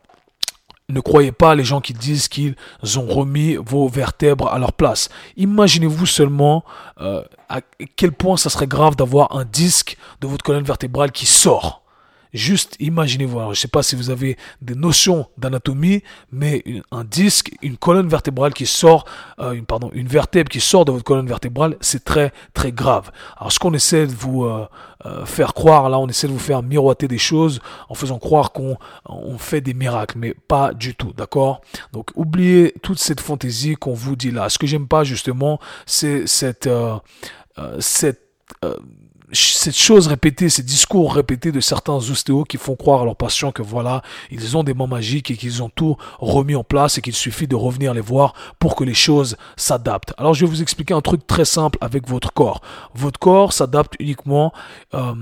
ne 0.89 1.01
croyez 1.01 1.33
pas 1.33 1.55
les 1.55 1.65
gens 1.65 1.81
qui 1.81 1.95
disent 1.95 2.29
qu'ils 2.29 2.57
ont 2.97 3.07
remis 3.07 3.57
vos 3.57 3.89
vertèbres 3.89 4.49
à 4.49 4.59
leur 4.59 4.73
place. 4.73 5.09
Imaginez-vous 5.37 6.07
seulement 6.07 6.65
euh, 7.01 7.23
à 7.49 7.61
quel 7.97 8.13
point 8.13 8.37
ça 8.37 8.51
serait 8.51 8.67
grave 8.67 8.97
d'avoir 8.97 9.35
un 9.37 9.45
disque 9.45 9.97
de 10.21 10.27
votre 10.27 10.45
colonne 10.45 10.65
vertébrale 10.65 11.13
qui 11.13 11.27
sort. 11.27 11.84
Juste 12.35 12.75
imaginez-vous, 12.81 13.39
je 13.39 13.49
ne 13.51 13.55
sais 13.55 13.69
pas 13.69 13.85
si 13.85 13.95
vous 13.95 14.11
avez 14.11 14.37
des 14.61 14.75
notions 14.75 15.29
d'anatomie, 15.39 16.03
mais 16.33 16.65
un 16.91 17.05
disque, 17.05 17.53
une 17.63 17.77
colonne 17.77 18.09
vertébrale 18.09 18.53
qui 18.53 18.67
sort, 18.67 19.05
euh, 19.39 19.63
pardon, 19.63 19.89
une 19.95 20.09
vertèbre 20.09 20.51
qui 20.51 20.61
sort 20.61 20.85
de 20.85 20.91
votre 20.91 21.05
colonne 21.05 21.29
vertébrale, 21.29 21.77
c'est 21.81 22.03
très 22.03 22.33
très 22.53 22.73
grave. 22.73 23.13
Alors 23.37 23.53
ce 23.53 23.61
qu'on 23.61 23.73
essaie 23.73 24.09
de 24.09 24.13
vous 24.13 24.45
euh, 24.45 24.67
euh, 25.07 25.25
faire 25.25 25.55
croire, 25.55 25.89
là 25.89 26.01
on 26.01 26.09
essaie 26.09 26.27
de 26.27 26.33
vous 26.33 26.41
faire 26.41 26.65
miroiter 26.65 27.07
des 27.07 27.19
choses 27.19 27.61
en 27.89 27.95
faisant 27.95 28.19
croire 28.19 28.51
qu'on 28.51 28.79
on 29.07 29.39
fait 29.39 29.61
des 29.61 29.75
miracles, 29.75 30.19
mais 30.19 30.35
pas 30.35 30.75
du 30.75 30.97
tout, 30.97 31.13
d'accord? 31.13 31.61
Donc 31.93 32.11
oubliez 32.17 32.75
toute 32.83 32.99
cette 32.99 33.21
fantaisie 33.21 33.77
qu'on 33.77 33.95
vous 33.95 34.17
dit 34.17 34.33
là. 34.33 34.49
Ce 34.49 34.59
que 34.59 34.67
j'aime 34.67 34.89
pas 34.89 35.05
justement, 35.05 35.61
c'est 35.87 36.27
cette... 36.27 36.69
cette 37.79 38.23
cette 39.35 39.77
chose 39.77 40.07
répétée, 40.07 40.49
ces 40.49 40.63
discours 40.63 41.15
répétés 41.15 41.53
de 41.53 41.61
certains 41.61 41.95
ostéos 41.95 42.45
qui 42.45 42.57
font 42.57 42.77
croire 42.77 43.03
à 43.03 43.05
leurs 43.05 43.17
patients 43.17 43.53
que 43.53 43.63
voilà, 43.63 44.03
ils 44.31 44.57
ont 44.57 44.65
des 44.65 44.75
mains 44.75 44.87
magiques 44.87 45.31
et 45.31 45.37
qu'ils 45.37 45.63
ont 45.63 45.69
tout 45.69 45.97
remis 46.19 46.55
en 46.55 46.65
place 46.65 46.99
et 46.99 47.03
qu'il 47.03 47.15
suffit 47.15 47.47
de 47.47 47.57
revenir 47.57 47.95
les 47.95 48.01
voir 48.01 48.35
pour 48.59 48.77
que 48.77 48.85
les 48.85 48.95
choses 48.95 49.37
s'adaptent. 49.57 50.15
Alors 50.19 50.35
je 50.35 50.45
vais 50.45 50.51
vous 50.51 50.63
expliquer 50.63 50.95
un 50.95 51.01
truc 51.01 51.27
très 51.27 51.45
simple 51.45 51.79
avec 51.81 52.09
votre 52.09 52.33
corps. 52.33 52.61
Votre 52.95 53.19
corps 53.19 53.53
s'adapte 53.53 53.95
uniquement 53.99 54.53
euh, 54.95 55.15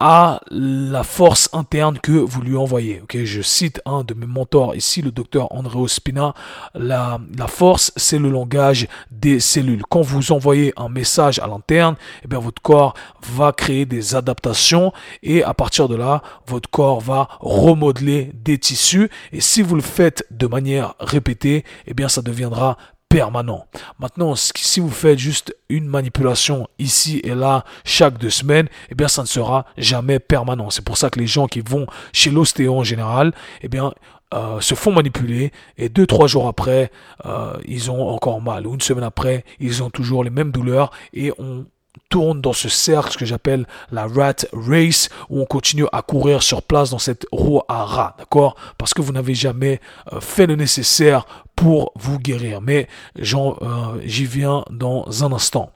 à 0.00 0.40
la 0.50 1.02
force 1.02 1.48
interne 1.52 1.98
que 1.98 2.12
vous 2.12 2.42
lui 2.42 2.56
envoyez. 2.56 3.02
Je 3.12 3.42
cite 3.42 3.80
un 3.86 4.02
de 4.02 4.12
mes 4.14 4.26
mentors 4.26 4.74
ici, 4.74 5.02
le 5.02 5.12
docteur 5.12 5.52
André 5.52 5.78
Ospina. 5.78 6.34
La, 6.74 7.20
force, 7.46 7.92
c'est 7.96 8.18
le 8.18 8.28
langage 8.28 8.88
des 9.10 9.40
cellules. 9.40 9.82
Quand 9.88 10.02
vous 10.02 10.32
envoyez 10.32 10.72
un 10.76 10.88
message 10.88 11.38
à 11.38 11.46
l'interne, 11.46 11.96
eh 12.24 12.34
votre 12.34 12.60
corps 12.60 12.94
va 13.22 13.52
créer 13.52 13.86
des 13.86 14.14
adaptations 14.14 14.92
et 15.22 15.44
à 15.44 15.54
partir 15.54 15.88
de 15.88 15.94
là, 15.94 16.22
votre 16.46 16.68
corps 16.68 17.00
va 17.00 17.28
remodeler 17.40 18.32
des 18.34 18.58
tissus. 18.58 19.08
Et 19.32 19.40
si 19.40 19.62
vous 19.62 19.76
le 19.76 19.82
faites 19.82 20.26
de 20.30 20.46
manière 20.46 20.94
répétée, 20.98 21.64
eh 21.86 21.94
bien 21.94 22.08
ça 22.08 22.20
deviendra 22.20 22.76
permanent. 23.08 23.66
Maintenant, 23.98 24.34
si 24.36 24.80
vous 24.80 24.90
faites 24.90 25.18
juste 25.18 25.56
une 25.68 25.86
manipulation 25.86 26.66
ici 26.78 27.20
et 27.22 27.34
là 27.34 27.64
chaque 27.84 28.18
deux 28.18 28.30
semaines, 28.30 28.68
eh 28.90 28.94
bien, 28.94 29.08
ça 29.08 29.22
ne 29.22 29.26
sera 29.26 29.66
jamais 29.76 30.18
permanent. 30.18 30.70
C'est 30.70 30.84
pour 30.84 30.96
ça 30.96 31.10
que 31.10 31.20
les 31.20 31.26
gens 31.26 31.46
qui 31.46 31.60
vont 31.60 31.86
chez 32.12 32.30
l'ostéo 32.30 32.76
en 32.76 32.84
général, 32.84 33.32
eh 33.62 33.68
bien, 33.68 33.92
euh, 34.34 34.60
se 34.60 34.74
font 34.74 34.90
manipuler 34.90 35.52
et 35.76 35.88
deux 35.88 36.06
trois 36.06 36.26
jours 36.26 36.48
après 36.48 36.90
euh, 37.24 37.52
ils 37.66 37.90
ont 37.90 38.08
encore 38.08 38.40
mal 38.40 38.66
ou 38.66 38.74
une 38.74 38.80
semaine 38.80 39.04
après 39.04 39.44
ils 39.60 39.82
ont 39.82 39.90
toujours 39.90 40.24
les 40.24 40.30
mêmes 40.30 40.50
douleurs 40.50 40.90
et 41.12 41.30
on 41.38 41.66
tourne 42.08 42.40
dans 42.40 42.52
ce 42.52 42.68
cercle 42.68 43.16
que 43.16 43.24
j'appelle 43.24 43.66
la 43.90 44.06
rat 44.06 44.34
race 44.52 45.08
où 45.28 45.40
on 45.40 45.46
continue 45.46 45.86
à 45.92 46.02
courir 46.02 46.42
sur 46.42 46.62
place 46.62 46.90
dans 46.90 46.98
cette 46.98 47.26
roue 47.32 47.60
à 47.68 47.84
rat, 47.84 48.14
d'accord? 48.18 48.56
Parce 48.78 48.94
que 48.94 49.02
vous 49.02 49.12
n'avez 49.12 49.34
jamais 49.34 49.80
euh, 50.12 50.20
fait 50.20 50.46
le 50.46 50.56
nécessaire 50.56 51.26
pour 51.56 51.92
vous 51.96 52.18
guérir. 52.18 52.60
Mais 52.60 52.88
euh, 53.18 54.00
j'y 54.04 54.26
viens 54.26 54.64
dans 54.70 55.24
un 55.24 55.32
instant. 55.32 55.70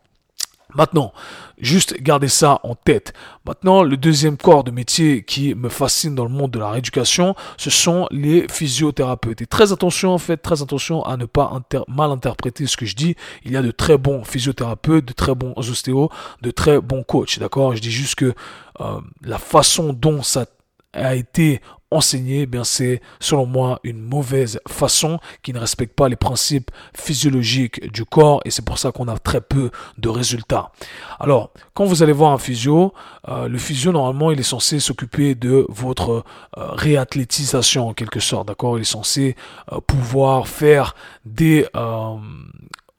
Maintenant, 0.75 1.15
juste 1.59 1.97
gardez 2.03 2.29
ça 2.29 2.61
en 2.63 2.75
tête. 2.75 3.15
Maintenant, 3.47 3.83
le 3.83 3.97
deuxième 3.97 4.37
corps 4.37 4.65
de 4.65 4.71
métier 4.71 5.23
qui 5.23 5.55
me 5.55 5.71
fascine 5.71 6.15
dans 6.15 6.25
le 6.25 6.31
monde 6.31 6.51
de 6.51 6.59
la 6.59 6.71
rééducation, 6.71 7.35
ce 7.57 7.71
sont 7.71 8.07
les 8.11 8.47
physiothérapeutes. 8.49 9.41
Et 9.41 9.47
très 9.47 9.73
attention, 9.73 10.19
faites 10.19 10.43
très 10.43 10.61
attention 10.61 11.03
à 11.05 11.17
ne 11.17 11.25
pas 11.25 11.51
mal 11.89 12.11
interpréter 12.11 12.67
ce 12.67 12.77
que 12.77 12.85
je 12.85 12.95
dis. 12.95 13.17
Il 13.45 13.53
y 13.53 13.57
a 13.57 13.63
de 13.63 13.71
très 13.71 13.97
bons 13.97 14.25
physiothérapeutes, 14.25 15.07
de 15.07 15.15
très 15.15 15.35
bons 15.35 15.55
ostéos, 15.57 16.11
de 16.43 16.51
très 16.51 16.81
bons 16.81 17.03
coachs. 17.03 17.39
D'accord? 17.39 17.75
Je 17.75 17.81
dis 17.81 17.91
juste 17.91 18.17
que 18.17 18.35
euh, 18.81 19.01
la 19.23 19.39
façon 19.39 19.95
dont 19.95 20.23
ça 20.23 20.45
a 20.93 21.15
été 21.15 21.61
enseigner, 21.91 22.43
eh 22.43 22.47
bien 22.47 22.65
c'est 22.65 23.01
selon 23.19 23.47
moi 23.47 23.81
une 23.83 24.01
mauvaise 24.01 24.61
façon 24.69 25.19
qui 25.43 25.53
ne 25.53 25.59
respecte 25.59 25.95
pas 25.95 26.09
les 26.09 26.17
principes 26.17 26.71
physiologiques 26.95 27.91
du 27.93 28.05
corps 28.05 28.43
et 28.45 28.51
c'est 28.51 28.65
pour 28.65 28.79
ça 28.79 28.93
qu'on 28.93 29.09
a 29.09 29.19
très 29.19 29.41
peu 29.41 29.71
de 29.97 30.09
résultats. 30.09 30.71
Alors, 31.19 31.51
quand 31.75 31.85
vous 31.85 32.03
allez 32.03 32.13
voir 32.13 32.33
un 32.33 32.39
physio, 32.39 32.93
euh, 33.29 33.49
le 33.49 33.59
physio 33.59 33.93
normalement 33.93 34.31
il 34.31 34.41
est 34.41 34.43
censé 34.43 34.81
s'occuper 34.81 35.35
de 35.35 35.65
votre 35.69 36.25
euh, 36.59 36.71
réathlétisation 36.73 37.89
en 37.89 37.95
quelque 37.95 38.21
sorte, 38.21 38.49
d'accord? 38.49 38.79
Il 38.79 38.83
est 38.83 38.85
censé 38.85 39.35
euh, 39.73 39.81
pouvoir 39.81 40.47
faire 40.47 40.95
des 41.25 41.67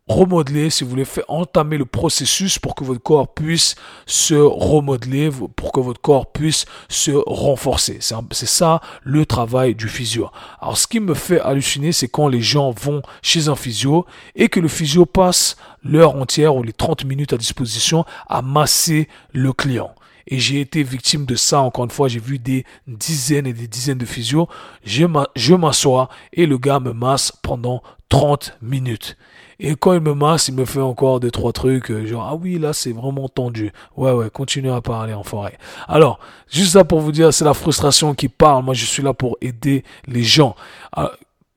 remodeler, 0.10 0.70
si 0.72 0.84
vous 0.84 0.90
voulez, 0.90 1.06
faire 1.06 1.24
entamer 1.28 1.78
le 1.78 1.86
processus 1.86 2.58
pour 2.58 2.76
que 2.76 2.84
votre 2.84 3.02
corps 3.02 3.34
puisse 3.34 3.76
se 4.08 4.34
remodeler, 4.34 5.30
pour 5.56 5.72
que 5.72 5.80
votre 5.80 6.02
corps 6.02 6.32
puisse 6.32 6.66
se 6.90 7.12
renforcer. 7.28 8.00
C'est 8.02 8.46
ça 8.48 8.82
le 9.04 9.26
travail 9.26 9.76
du 9.76 9.88
physio. 9.88 10.30
Alors 10.60 10.78
ce 10.78 10.88
qui 10.88 11.00
me 11.00 11.14
fait 11.14 11.40
halluciner, 11.40 11.92
c'est 11.92 12.08
quand 12.08 12.28
les 12.28 12.42
gens 12.42 12.72
vont 12.72 13.02
chez 13.22 13.48
un 13.48 13.56
physio 13.56 14.06
et 14.36 14.50
que 14.50 14.60
le 14.60 14.68
physio 14.68 15.06
passe 15.06 15.56
l'heure 15.84 16.16
entière 16.16 16.56
ou 16.56 16.64
les 16.64 16.74
30 16.74 17.06
minutes 17.06 17.34
à 17.34 17.38
disposition 17.38 18.04
à 18.28 18.42
masser 18.42 19.08
le 19.32 19.54
client. 19.54 19.94
Et 20.26 20.40
j'ai 20.40 20.60
été 20.62 20.84
victime 20.84 21.26
de 21.26 21.36
ça. 21.36 21.62
Encore 21.62 21.86
une 21.86 21.92
fois, 21.92 22.08
j'ai 22.08 22.20
vu 22.20 22.38
des 22.38 22.64
dizaines 22.88 23.48
et 23.48 23.54
des 23.54 23.68
dizaines 23.68 23.98
de 23.98 24.06
physios. 24.06 24.48
Je 24.84 25.56
m'assois 25.56 26.10
et 26.34 26.46
le 26.46 26.58
gars 26.58 26.80
me 26.80 26.94
masse 26.94 27.32
pendant 27.42 27.82
30 28.10 28.58
minutes. 28.62 29.18
Et 29.60 29.76
quand 29.76 29.94
il 29.94 30.00
me 30.00 30.14
masse, 30.14 30.48
il 30.48 30.56
me 30.56 30.64
fait 30.64 30.80
encore 30.80 31.20
deux, 31.20 31.32
trois 31.32 31.52
trucs, 31.52 31.92
euh, 31.92 32.06
genre, 32.06 32.26
ah 32.30 32.36
oui, 32.36 32.58
là, 32.58 32.72
c'est 32.72 32.94
vraiment 32.94 33.28
tendu. 33.28 33.74
Ouais, 33.98 34.12
ouais, 34.12 34.30
continue 34.30 34.72
à 34.72 34.80
parler 34.80 35.14
en 35.14 35.24
forêt. 35.24 35.58
Alors, 35.88 36.20
juste 36.50 36.74
ça 36.74 36.86
pour 36.86 37.02
vous 37.02 37.12
dire, 37.12 37.34
c'est 37.34 37.44
la 37.44 37.54
frustration 37.54 38.14
qui 38.14 38.30
parle. 38.30 38.64
Moi, 38.64 38.74
je 38.74 38.86
suis 38.86 39.04
là 39.04 39.14
pour 39.14 39.38
aider 39.42 39.84
les 40.08 40.24
gens. 40.24 40.56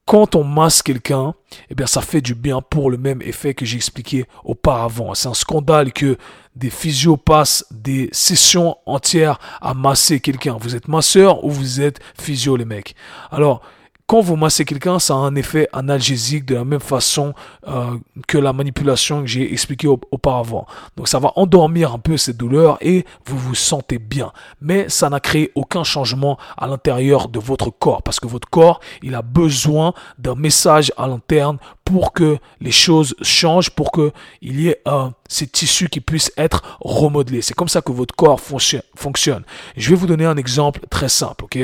Quand 0.05 0.35
on 0.35 0.43
masse 0.43 0.83
quelqu'un, 0.83 1.33
eh 1.71 1.77
bien, 1.77 1.87
ça 1.87 2.01
fait 2.01 2.21
du 2.21 2.35
bien 2.35 2.61
pour 2.61 2.91
le 2.91 2.99
même 2.99 3.23
effet 3.23 3.55
que 3.55 3.65
j'ai 3.65 3.77
expliqué 3.77 4.25
auparavant. 4.45 5.15
C'est 5.15 5.29
un 5.29 5.35
scandale 5.35 5.93
que 5.93 6.19
des 6.57 6.71
physios 6.71 7.17
passent 7.17 7.65
des 7.71 8.09
sessions 8.11 8.77
entières 8.85 9.39
à 9.61 9.75
masser 9.75 10.19
quelqu'un. 10.19 10.57
Vous 10.61 10.75
êtes 10.75 10.89
masseur 10.89 11.45
ou 11.45 11.51
vous 11.51 11.81
êtes 11.81 12.01
physio, 12.21 12.57
les 12.57 12.65
mecs. 12.65 12.97
Alors, 13.31 13.63
quand 14.07 14.21
vous 14.21 14.37
massez 14.37 14.65
quelqu'un, 14.65 14.99
ça 14.99 15.15
a 15.15 15.17
un 15.17 15.35
effet 15.37 15.69
analgésique 15.73 16.45
de 16.45 16.55
la 16.55 16.65
même 16.65 16.81
façon 16.81 17.35
euh, 17.67 17.97
que 18.27 18.37
la 18.37 18.53
manipulation 18.53 19.23
que 19.23 19.27
j'ai 19.27 19.53
expliqué 19.53 19.89
auparavant. 19.89 20.67
Donc 20.97 21.09
ça 21.09 21.19
va 21.19 21.33
endormir 21.37 21.95
un 21.95 21.99
peu 21.99 22.17
cette 22.17 22.37
douleur 22.37 22.77
et 22.81 23.07
vous 23.27 23.39
vous 23.39 23.55
sentez 23.55 23.99
bien. 23.99 24.33
Mais 24.61 24.89
ça 24.89 25.09
n'a 25.09 25.21
créé 25.21 25.51
aucun 25.55 25.85
changement 25.85 26.39
à 26.59 26.67
l'intérieur 26.67 27.29
de 27.29 27.39
votre 27.39 27.71
corps 27.71 28.03
parce 28.03 28.21
que 28.21 28.27
votre 28.27 28.49
corps, 28.49 28.81
il 29.03 29.15
a 29.15 29.23
besoin 29.23 29.95
d'un 30.19 30.35
message 30.35 30.93
à 30.97 31.07
l'interne 31.07 31.59
pour 31.85 32.13
que 32.13 32.39
les 32.61 32.71
choses 32.71 33.15
changent, 33.23 33.71
pour 33.71 33.93
qu'il 33.93 34.13
y 34.61 34.69
ait 34.69 34.81
un 34.85 35.13
ces 35.33 35.47
tissus 35.47 35.89
qui 35.89 36.01
puissent 36.01 36.33
être 36.37 36.79
remodelés. 36.81 37.43
C'est 37.43 37.55
comme 37.55 37.69
ça 37.69 37.81
que 37.81 37.93
votre 37.93 38.15
corps 38.15 38.41
fonctionne. 38.41 39.43
Je 39.77 39.91
vais 39.91 39.97
vous 39.97 40.07
donner 40.07 40.27
un 40.27 40.37
exemple 40.37 40.81
très 40.91 41.09
simple, 41.09 41.45
ok? 41.45 41.59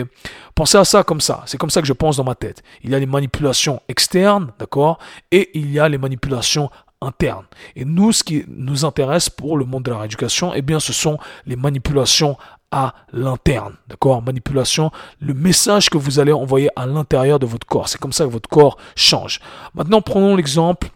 Pensez 0.54 0.78
à 0.78 0.84
ça 0.84 1.04
comme 1.04 1.20
ça. 1.20 1.42
C'est 1.46 1.58
comme 1.58 1.70
ça 1.70 1.80
que 1.80 1.86
je 1.86 1.92
pense 1.92 2.16
dans 2.16 2.24
ma 2.24 2.34
tête. 2.34 2.62
Il 2.82 2.90
y 2.90 2.94
a 2.94 2.98
les 2.98 3.06
manipulations 3.06 3.80
externes, 3.88 4.52
d'accord? 4.58 4.98
Et 5.30 5.50
il 5.54 5.70
y 5.70 5.78
a 5.78 5.88
les 5.88 5.98
manipulations 5.98 6.70
internes. 7.00 7.44
Et 7.76 7.84
nous, 7.84 8.10
ce 8.12 8.24
qui 8.24 8.44
nous 8.48 8.84
intéresse 8.84 9.30
pour 9.30 9.56
le 9.56 9.64
monde 9.64 9.84
de 9.84 9.90
la 9.90 9.98
rééducation, 9.98 10.52
eh 10.54 10.62
bien, 10.62 10.80
ce 10.80 10.92
sont 10.92 11.18
les 11.46 11.54
manipulations 11.54 12.36
à 12.70 12.94
l'interne. 13.12 13.74
D'accord? 13.88 14.20
Manipulation, 14.20 14.90
le 15.20 15.32
message 15.32 15.90
que 15.90 15.96
vous 15.96 16.18
allez 16.18 16.32
envoyer 16.32 16.70
à 16.74 16.86
l'intérieur 16.86 17.38
de 17.38 17.46
votre 17.46 17.66
corps. 17.66 17.88
C'est 17.88 18.00
comme 18.00 18.12
ça 18.12 18.24
que 18.24 18.30
votre 18.30 18.48
corps 18.48 18.78
change. 18.96 19.40
Maintenant, 19.74 20.02
prenons 20.02 20.34
l'exemple 20.34 20.88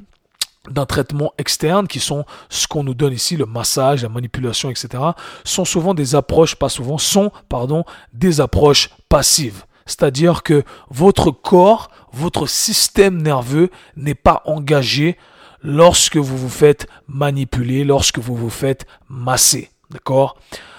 d'un 0.71 0.87
traitement 0.87 1.33
externe 1.39 1.89
qui 1.89 1.99
sont 1.99 2.25
ce 2.49 2.67
qu'on 2.67 2.85
nous 2.85 2.95
donne 2.95 3.13
ici, 3.13 3.37
le 3.37 3.47
massage, 3.47 4.03
la 4.03 4.09
manipulation, 4.09 4.71
etc., 4.71 5.03
sont 5.45 5.65
souvent 5.65 5.95
des 5.95 6.15
approches, 6.15 6.55
pas 6.55 6.69
souvent, 6.69 6.99
sont, 6.99 7.33
pardon, 7.49 7.85
des 8.13 8.41
approches 8.41 8.91
passives. 9.09 9.65
C'est-à-dire 9.87 10.43
que 10.43 10.63
votre 10.91 11.31
corps, 11.31 11.91
votre 12.13 12.47
système 12.47 13.21
nerveux 13.21 13.71
n'est 13.97 14.15
pas 14.15 14.43
engagé 14.45 15.17
lorsque 15.63 16.17
vous 16.17 16.37
vous 16.37 16.49
faites 16.49 16.87
manipuler, 17.09 17.85
lorsque 17.85 18.19
vous 18.19 18.37
vous 18.37 18.51
faites 18.51 18.87
masser. 19.09 19.71
D'accord? 19.91 20.37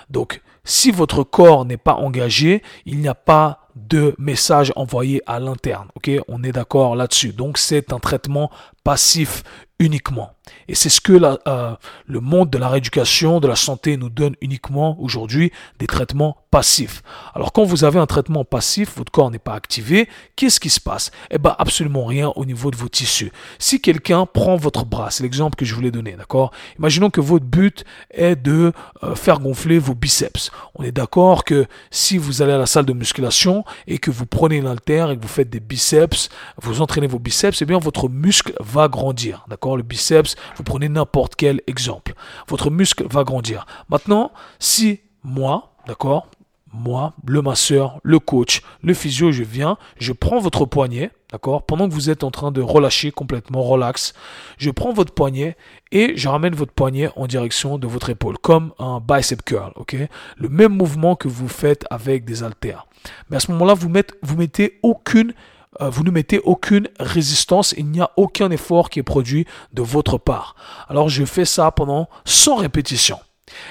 Donc, 0.10 0.42
si 0.63 0.92
votre 0.92 1.24
corps 1.24 1.66
n'est 1.66 1.78
pas 1.78 1.96
engagé, 1.96 2.63
il 2.86 3.00
n'y 3.00 3.08
a 3.10 3.16
pas 3.16 3.63
de 3.75 4.16
message 4.18 4.72
envoyé 4.75 5.22
à 5.25 5.40
l'interne. 5.40 5.88
Ok, 5.96 6.10
on 6.28 6.44
est 6.44 6.52
d'accord 6.52 6.96
là-dessus. 6.96 7.34
Donc 7.34 7.58
c'est 7.58 7.92
un 7.92 8.00
traitement 8.00 8.52
passif 8.84 9.44
uniquement. 9.80 10.32
Et 10.68 10.75
c'est 10.75 10.90
ce 10.90 11.02
que 11.02 11.13
euh, 11.48 11.75
le 12.06 12.20
monde 12.20 12.50
de 12.50 12.58
la 12.58 12.70
rééducation, 12.70 13.40
de 13.40 13.48
la 13.48 13.56
santé 13.56 13.98
nous 13.98 14.10
donne 14.10 14.36
uniquement 14.42 14.98
aujourd'hui, 15.00 15.52
des 15.80 15.88
traitements 15.88 16.38
passifs. 16.52 17.02
Alors 17.34 17.52
quand 17.52 17.63
vous 17.63 17.84
avez 17.84 18.00
un 18.00 18.06
traitement 18.06 18.46
passif, 18.46 18.96
votre 18.98 19.12
corps 19.12 19.32
n'est 19.32 19.40
pas 19.40 19.54
activé, 19.54 20.08
qu'est-ce 20.36 20.60
qui 20.60 20.70
se 20.70 20.80
passe? 20.80 21.12
Eh 21.32 21.38
bien 21.38 21.56
absolument 21.58 22.06
rien 22.06 22.32
au 22.36 22.46
niveau 22.46 22.72
de 22.72 22.75
vos 22.75 22.90
tissus. 22.90 23.32
Si 23.58 23.82
quelqu'un 23.82 24.25
prend 24.25 24.56
votre 24.56 24.86
bras, 24.86 25.10
c'est 25.10 25.24
l'exemple 25.24 25.56
que 25.56 25.66
je 25.66 25.74
voulais 25.74 25.92
donner, 25.92 26.13
d'accord? 26.13 26.52
Imaginons 26.78 27.10
que 27.10 27.22
votre 27.22 27.46
but 27.46 27.84
est 28.12 28.36
de 28.36 28.72
euh, 29.04 29.16
faire 29.16 29.40
gonfler 29.40 29.80
vos 29.80 29.96
biceps. 29.96 30.52
On 30.75 30.84
est 30.84 30.92
d'accord 30.92 31.44
que 31.44 31.66
si 31.90 32.18
vous 32.18 32.42
allez 32.42 32.54
à 32.54 32.58
la 32.58 32.68
salle 32.68 32.86
de 32.86 32.94
musculation 32.94 33.63
et 33.88 33.98
que 33.98 34.12
vous 34.12 34.25
prenez 34.25 34.62
l'altère 34.62 35.10
et 35.10 35.18
que 35.18 35.22
vous 35.22 35.28
faites 35.28 35.50
des 35.50 35.60
biceps, 35.60 36.30
vous 36.62 36.82
entraînez 36.82 37.08
vos 37.08 37.20
biceps, 37.20 37.62
eh 37.62 37.66
bien 37.66 37.80
votre 37.80 38.10
muscle 38.10 38.54
grandir, 38.88 39.46
d'accord? 39.48 39.77
Le 39.77 39.84
biceps, 39.84 40.36
vous 40.56 40.63
prenez 40.63 40.89
n'importe 40.89 41.36
quel 41.36 41.62
exemple. 41.68 42.13
Votre 42.48 42.70
muscle 42.70 43.06
va 43.10 43.24
grandir. 43.24 43.65
Maintenant, 43.89 44.32
si 44.60 45.01
moi, 45.24 45.75
d'accord, 45.88 46.27
moi, 46.74 47.13
le 47.25 47.42
masseur, 47.42 48.00
le 48.03 48.20
coach, 48.20 48.62
le 48.82 48.94
physio, 48.94 49.32
je 49.32 49.44
viens, 49.44 49.77
je 50.00 50.12
prends 50.12 50.39
votre 50.39 50.65
poignet, 50.65 51.12
d'accord, 51.32 51.65
pendant 51.65 51.88
que 51.88 51.94
vous 51.94 52.10
êtes 52.10 52.24
en 52.24 52.32
train 52.32 52.51
de 52.51 52.62
relâcher 52.62 53.12
complètement, 53.12 53.62
relax, 53.62 54.13
je 54.58 54.72
prends 54.72 54.92
votre 54.92 55.13
poignet 55.13 55.56
et 55.92 56.13
je 56.18 56.27
ramène 56.27 56.56
votre 56.56 56.74
poignet 56.74 57.10
en 57.15 57.27
direction 57.27 57.77
de 57.77 57.86
votre 57.86 58.10
épaule, 58.10 58.38
comme 58.39 58.74
un 58.80 59.00
bicep 59.00 59.44
curl, 59.44 59.72
ok? 59.75 59.96
Le 60.38 60.50
même 60.50 60.75
mouvement 60.75 61.15
que 61.15 61.27
vous 61.27 61.48
faites 61.48 61.86
avec 61.92 62.25
des 62.25 62.44
haltères. 62.44 62.88
Mais 63.30 63.38
à 63.38 63.39
ce 63.39 63.51
moment-là, 63.51 63.75
vous, 63.75 63.92
vous 64.24 64.38
mettez 64.38 64.80
aucune 64.82 65.34
euh, 65.82 65.89
vous 65.89 66.03
ne 66.03 66.12
mettez 66.12 66.39
aucune 66.39 66.88
résistance, 67.00 67.74
il 67.77 67.88
n'y 67.88 68.01
a 68.01 68.12
aucun 68.18 68.51
effort 68.51 68.89
qui 68.89 69.00
est 69.00 69.03
produit 69.03 69.46
de 69.74 69.82
votre 69.82 70.18
part. 70.18 70.56
Alors 70.89 71.10
je 71.10 71.25
fais 71.25 71.46
ça 71.46 71.72
pendant 71.72 72.10
100 72.25 72.56
répétitions. 72.58 73.20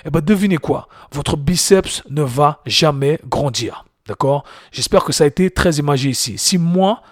Eh 0.04 0.10
ben 0.10 0.20
devinez 0.20 0.58
quoi? 0.58 0.88
Votre 1.12 1.36
biceps 1.36 2.02
ne 2.10 2.22
va 2.22 2.60
jamais 2.66 3.18
grandir. 3.26 3.84
D'accord? 4.06 4.44
J'espère 4.72 5.04
que 5.04 5.12
ça 5.12 5.24
a 5.24 5.26
été 5.26 5.50
très 5.50 5.76
imagé 5.76 6.10
ici. 6.10 6.36
Si 6.36 6.58
moi, 6.58 7.02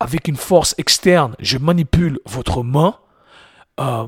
avec 0.00 0.28
une 0.28 0.36
force 0.36 0.74
externe, 0.78 1.34
je 1.38 1.58
manipule 1.58 2.20
votre 2.26 2.62
main, 2.62 2.96
euh, 3.80 4.06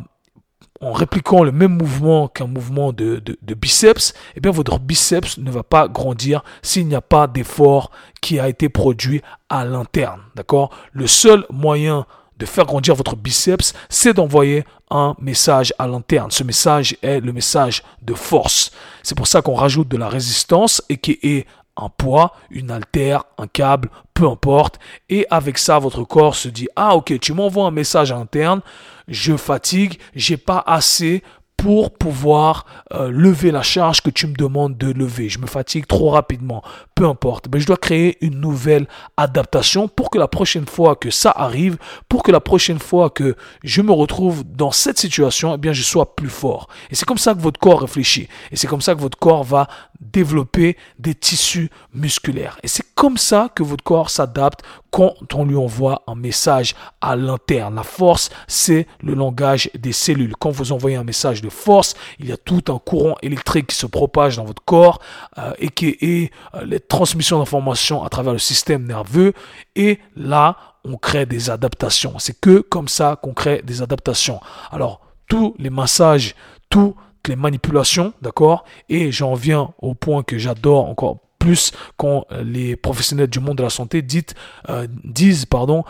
en 0.80 0.92
répliquant 0.92 1.44
le 1.44 1.52
même 1.52 1.76
mouvement 1.76 2.28
qu'un 2.28 2.46
mouvement 2.46 2.92
de, 2.92 3.22
biceps, 3.42 4.14
eh 4.34 4.40
bien 4.40 4.50
votre 4.50 4.78
biceps 4.78 5.38
ne 5.38 5.50
va 5.50 5.62
pas 5.62 5.88
grandir 5.88 6.42
s'il 6.62 6.87
n'y 6.87 6.94
a 6.94 7.02
pas 7.02 7.26
d'effort 7.26 7.90
qui 8.20 8.40
a 8.40 8.49
été 8.49 8.68
produit 8.68 9.20
à 9.49 9.64
l'interne. 9.64 10.20
D'accord? 10.34 10.70
Le 10.92 11.06
seul 11.06 11.44
moyen 11.50 12.06
de 12.38 12.46
faire 12.46 12.64
grandir 12.64 12.94
votre 12.94 13.16
biceps, 13.16 13.75
c'est 13.90 14.14
d'envoyer 14.14 14.64
un 14.90 15.14
message 15.20 15.75
à 15.78 15.87
l'interne. 15.87 16.30
Ce 16.30 16.42
message 16.42 16.96
est 17.02 17.20
le 17.20 17.32
message 17.34 17.82
de 18.00 18.14
force. 18.14 18.72
C'est 19.02 19.14
pour 19.14 19.26
ça 19.26 19.42
qu'on 19.42 19.54
rajoute 19.54 19.88
de 19.88 19.99
la 19.99 20.08
résistance 20.08 20.82
et 20.88 20.96
qui 20.96 21.18
est 21.22 21.46
un 21.80 21.88
poids, 21.88 22.34
une 22.50 22.70
haltère, 22.70 23.25
un 23.38 23.46
câble, 23.46 23.90
peu 24.14 24.26
importe. 24.26 24.78
Et 25.08 25.26
avec 25.30 25.58
ça, 25.58 25.78
votre 25.78 26.04
corps 26.04 26.34
se 26.34 26.49
dit, 26.49 26.68
ah 26.76 26.96
ok, 26.96 27.18
tu 27.20 27.32
m'envoies 27.32 27.64
un 27.64 27.70
message 27.70 28.12
interne, 28.12 28.60
je 29.08 29.37
fatigue, 29.37 29.99
j'ai 30.14 30.37
pas 30.37 30.62
assez 30.66 31.22
pour 31.60 31.90
pouvoir 31.90 32.64
euh, 32.94 33.10
lever 33.10 33.50
la 33.50 33.60
charge 33.60 34.00
que 34.00 34.08
tu 34.08 34.26
me 34.26 34.32
demandes 34.32 34.78
de 34.78 34.90
lever. 34.92 35.28
Je 35.28 35.38
me 35.38 35.46
fatigue 35.46 35.86
trop 35.86 36.08
rapidement, 36.08 36.62
peu 36.94 37.04
importe. 37.04 37.48
Mais 37.52 37.60
je 37.60 37.66
dois 37.66 37.76
créer 37.76 38.16
une 38.24 38.40
nouvelle 38.40 38.88
adaptation 39.18 39.86
pour 39.86 40.08
que 40.08 40.16
la 40.16 40.26
prochaine 40.26 40.64
fois 40.64 40.96
que 40.96 41.10
ça 41.10 41.30
arrive, 41.30 41.76
pour 42.08 42.22
que 42.22 42.32
la 42.32 42.40
prochaine 42.40 42.78
fois 42.78 43.10
que 43.10 43.36
je 43.62 43.82
me 43.82 43.92
retrouve 43.92 44.42
dans 44.44 44.70
cette 44.70 44.98
situation, 44.98 45.54
eh 45.54 45.58
bien, 45.58 45.74
je 45.74 45.82
sois 45.82 46.16
plus 46.16 46.30
fort. 46.30 46.68
Et 46.90 46.94
c'est 46.94 47.04
comme 47.04 47.18
ça 47.18 47.34
que 47.34 47.40
votre 47.40 47.60
corps 47.60 47.82
réfléchit. 47.82 48.28
Et 48.50 48.56
c'est 48.56 48.66
comme 48.66 48.80
ça 48.80 48.94
que 48.94 49.00
votre 49.00 49.18
corps 49.18 49.44
va 49.44 49.68
développer 50.00 50.78
des 50.98 51.14
tissus 51.14 51.70
musculaires. 51.92 52.58
Et 52.62 52.68
c'est 52.68 52.86
comme 52.94 53.18
ça 53.18 53.50
que 53.54 53.62
votre 53.62 53.84
corps 53.84 54.08
s'adapte 54.08 54.62
quand 54.90 55.14
on 55.34 55.44
lui 55.44 55.56
envoie 55.56 56.02
un 56.06 56.14
message 56.14 56.74
à 57.02 57.16
l'interne. 57.16 57.74
La 57.74 57.82
force, 57.82 58.30
c'est 58.48 58.86
le 59.02 59.14
langage 59.14 59.70
des 59.78 59.92
cellules. 59.92 60.34
Quand 60.38 60.50
vous 60.50 60.72
envoyez 60.72 60.96
un 60.96 61.04
message 61.04 61.42
de 61.42 61.50
force, 61.50 61.95
il 62.19 62.28
y 62.28 62.33
a 62.33 62.37
tout 62.37 62.64
un 62.69 62.78
courant 62.78 63.16
électrique 63.23 63.69
qui 63.69 63.76
se 63.76 63.87
propage 63.87 64.37
dans 64.37 64.45
votre 64.45 64.62
corps 64.64 65.00
euh, 65.38 65.52
et 65.59 65.69
qui 65.69 65.97
est 66.00 66.33
euh, 66.54 66.64
les 66.64 66.80
transmissions 66.80 67.38
d'informations 67.38 68.04
à 68.04 68.09
travers 68.09 68.33
le 68.33 68.38
système 68.38 68.87
nerveux. 68.87 69.33
Et 69.76 69.99
là, 70.16 70.57
on 70.85 70.97
crée 70.97 71.26
des 71.26 71.50
adaptations. 71.50 72.19
C'est 72.19 72.38
que 72.40 72.61
comme 72.61 72.88
ça 72.88 73.19
qu'on 73.23 73.35
crée 73.35 73.62
des 73.62 73.83
adaptations. 73.83 74.40
Alors, 74.71 75.00
tous 75.28 75.54
les 75.59 75.71
massages, 75.71 76.35
toutes 76.71 76.97
les 77.28 77.37
manipulations, 77.37 78.12
d'accord? 78.23 78.64
Et 78.88 79.12
j'en 79.12 79.35
viens 79.35 79.73
au 79.78 79.95
point 79.95 80.23
que 80.23 80.38
j'adore 80.38 80.87
encore 80.87 81.19
plus 81.38 81.73
quand 81.97 82.25
euh, 82.33 82.42
les 82.42 82.76
professionnels 82.76 83.28
du 83.28 83.40
monde 83.40 83.59
de 83.59 83.62
la 83.62 83.71
santé 83.71 84.02
disent, 84.02 85.47
pardon, 85.47 85.85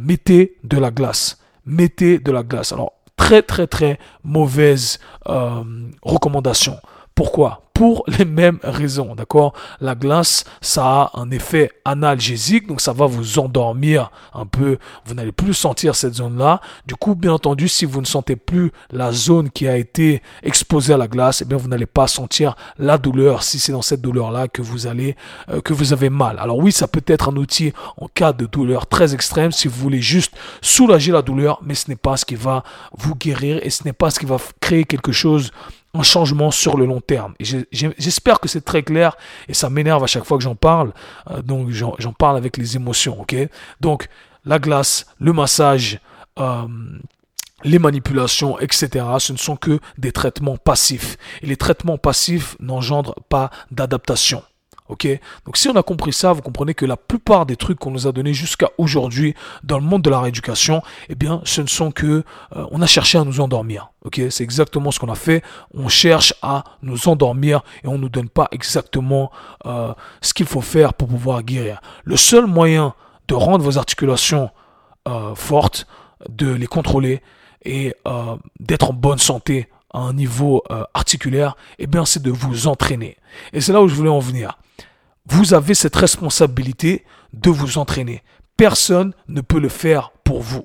mettez 0.00 0.56
de 0.64 0.78
la 0.78 0.90
glace. 0.90 1.38
Mettez 1.64 2.18
de 2.18 2.32
la 2.32 2.42
glace. 2.42 2.72
Alors, 2.72 2.95
très 3.16 3.42
très 3.42 3.66
très 3.66 3.98
mauvaise 4.24 4.98
recommandation. 6.02 6.78
Pourquoi? 7.16 7.62
Pour 7.72 8.04
les 8.06 8.26
mêmes 8.26 8.58
raisons, 8.62 9.14
d'accord? 9.14 9.54
La 9.80 9.94
glace, 9.94 10.44
ça 10.60 10.84
a 10.84 11.10
un 11.14 11.30
effet 11.30 11.70
analgésique, 11.86 12.66
donc 12.66 12.82
ça 12.82 12.92
va 12.92 13.06
vous 13.06 13.38
endormir 13.38 14.10
un 14.34 14.44
peu, 14.44 14.76
vous 15.06 15.14
n'allez 15.14 15.32
plus 15.32 15.54
sentir 15.54 15.94
cette 15.94 16.14
zone-là. 16.14 16.60
Du 16.86 16.94
coup, 16.94 17.14
bien 17.14 17.32
entendu, 17.32 17.68
si 17.68 17.86
vous 17.86 18.02
ne 18.02 18.06
sentez 18.06 18.36
plus 18.36 18.70
la 18.90 19.12
zone 19.12 19.48
qui 19.50 19.66
a 19.66 19.78
été 19.78 20.22
exposée 20.42 20.92
à 20.92 20.98
la 20.98 21.08
glace, 21.08 21.40
eh 21.40 21.46
bien 21.46 21.56
vous 21.56 21.68
n'allez 21.68 21.86
pas 21.86 22.06
sentir 22.06 22.54
la 22.78 22.98
douleur 22.98 23.42
si 23.42 23.58
c'est 23.58 23.72
dans 23.72 23.82
cette 23.82 24.02
douleur-là 24.02 24.48
que 24.48 24.60
vous 24.60 24.86
allez 24.86 25.16
euh, 25.48 25.62
que 25.62 25.72
vous 25.72 25.94
avez 25.94 26.10
mal. 26.10 26.38
Alors 26.38 26.58
oui, 26.58 26.70
ça 26.70 26.86
peut 26.86 27.04
être 27.06 27.30
un 27.30 27.36
outil 27.36 27.72
en 27.96 28.08
cas 28.08 28.34
de 28.34 28.44
douleur 28.44 28.86
très 28.86 29.14
extrême 29.14 29.52
si 29.52 29.68
vous 29.68 29.80
voulez 29.80 30.02
juste 30.02 30.34
soulager 30.60 31.12
la 31.12 31.22
douleur, 31.22 31.60
mais 31.64 31.74
ce 31.74 31.88
n'est 31.88 31.96
pas 31.96 32.18
ce 32.18 32.26
qui 32.26 32.36
va 32.36 32.62
vous 32.92 33.14
guérir 33.14 33.58
et 33.62 33.70
ce 33.70 33.84
n'est 33.84 33.94
pas 33.94 34.10
ce 34.10 34.18
qui 34.18 34.26
va 34.26 34.36
créer 34.60 34.84
quelque 34.84 35.12
chose 35.12 35.50
un 35.98 36.02
changement 36.02 36.50
sur 36.50 36.76
le 36.76 36.86
long 36.86 37.00
terme. 37.00 37.34
J'espère 37.40 38.40
que 38.40 38.48
c'est 38.48 38.64
très 38.64 38.82
clair 38.82 39.16
et 39.48 39.54
ça 39.54 39.70
m'énerve 39.70 40.04
à 40.04 40.06
chaque 40.06 40.24
fois 40.24 40.38
que 40.38 40.44
j'en 40.44 40.54
parle. 40.54 40.92
Euh, 41.30 41.42
donc 41.42 41.70
j'en 41.70 42.12
parle 42.12 42.36
avec 42.36 42.56
les 42.56 42.76
émotions, 42.76 43.20
ok? 43.20 43.34
Donc 43.80 44.08
la 44.44 44.58
glace, 44.58 45.06
le 45.18 45.32
massage, 45.32 46.00
euh, 46.38 46.66
les 47.64 47.78
manipulations, 47.78 48.58
etc. 48.60 49.04
Ce 49.18 49.32
ne 49.32 49.38
sont 49.38 49.56
que 49.56 49.80
des 49.98 50.12
traitements 50.12 50.56
passifs. 50.56 51.16
Et 51.42 51.46
les 51.46 51.56
traitements 51.56 51.98
passifs 51.98 52.56
n'engendrent 52.60 53.16
pas 53.28 53.50
d'adaptation. 53.70 54.42
Ok? 54.88 55.06
Donc 55.44 55.56
si 55.56 55.68
on 55.68 55.76
a 55.76 55.82
compris 55.82 56.12
ça, 56.12 56.32
vous 56.32 56.42
comprenez 56.42 56.74
que 56.74 56.86
la 56.86 56.96
plupart 56.96 57.46
des 57.46 57.56
trucs 57.56 57.78
qu'on 57.78 57.90
nous 57.90 58.06
a 58.06 58.12
donnés 58.12 58.34
jusqu'à 58.34 58.70
aujourd'hui 58.78 59.34
dans 59.62 59.78
le 59.78 59.84
monde 59.84 60.02
de 60.02 60.10
la 60.10 60.20
rééducation, 60.20 60.82
eh 61.08 61.14
bien, 61.14 61.40
ce 61.44 61.60
ne 61.60 61.66
sont 61.66 61.90
que 61.90 62.24
euh, 62.56 62.66
on 62.70 62.82
a 62.82 62.86
cherché 62.86 63.18
à 63.18 63.24
nous 63.24 63.40
endormir. 63.40 63.90
Ok? 64.04 64.20
C'est 64.30 64.44
exactement 64.44 64.90
ce 64.90 65.00
qu'on 65.00 65.10
a 65.10 65.16
fait. 65.16 65.42
On 65.74 65.88
cherche 65.88 66.34
à 66.42 66.64
nous 66.82 67.08
endormir 67.08 67.62
et 67.84 67.88
on 67.88 67.98
nous 67.98 68.08
donne 68.08 68.28
pas 68.28 68.48
exactement 68.52 69.30
euh, 69.66 69.92
ce 70.20 70.34
qu'il 70.34 70.46
faut 70.46 70.60
faire 70.60 70.94
pour 70.94 71.08
pouvoir 71.08 71.42
guérir. 71.42 71.80
Le 72.04 72.16
seul 72.16 72.46
moyen 72.46 72.94
de 73.28 73.34
rendre 73.34 73.64
vos 73.64 73.78
articulations 73.78 74.50
euh, 75.08 75.34
fortes, 75.34 75.86
de 76.28 76.52
les 76.52 76.66
contrôler 76.66 77.22
et 77.64 77.94
d'être 78.60 78.90
en 78.90 78.94
bonne 78.94 79.18
santé 79.18 79.68
un 79.96 80.12
niveau 80.12 80.62
articulaire, 80.94 81.56
eh 81.78 81.86
bien, 81.86 82.04
c'est 82.04 82.22
de 82.22 82.30
vous 82.30 82.66
entraîner. 82.66 83.16
Et 83.52 83.60
c'est 83.60 83.72
là 83.72 83.82
où 83.82 83.88
je 83.88 83.94
voulais 83.94 84.10
en 84.10 84.18
venir. 84.18 84.58
Vous 85.26 85.54
avez 85.54 85.74
cette 85.74 85.96
responsabilité 85.96 87.04
de 87.32 87.50
vous 87.50 87.78
entraîner. 87.78 88.22
Personne 88.56 89.12
ne 89.28 89.40
peut 89.40 89.58
le 89.58 89.68
faire 89.68 90.12
pour 90.24 90.40
vous. 90.40 90.64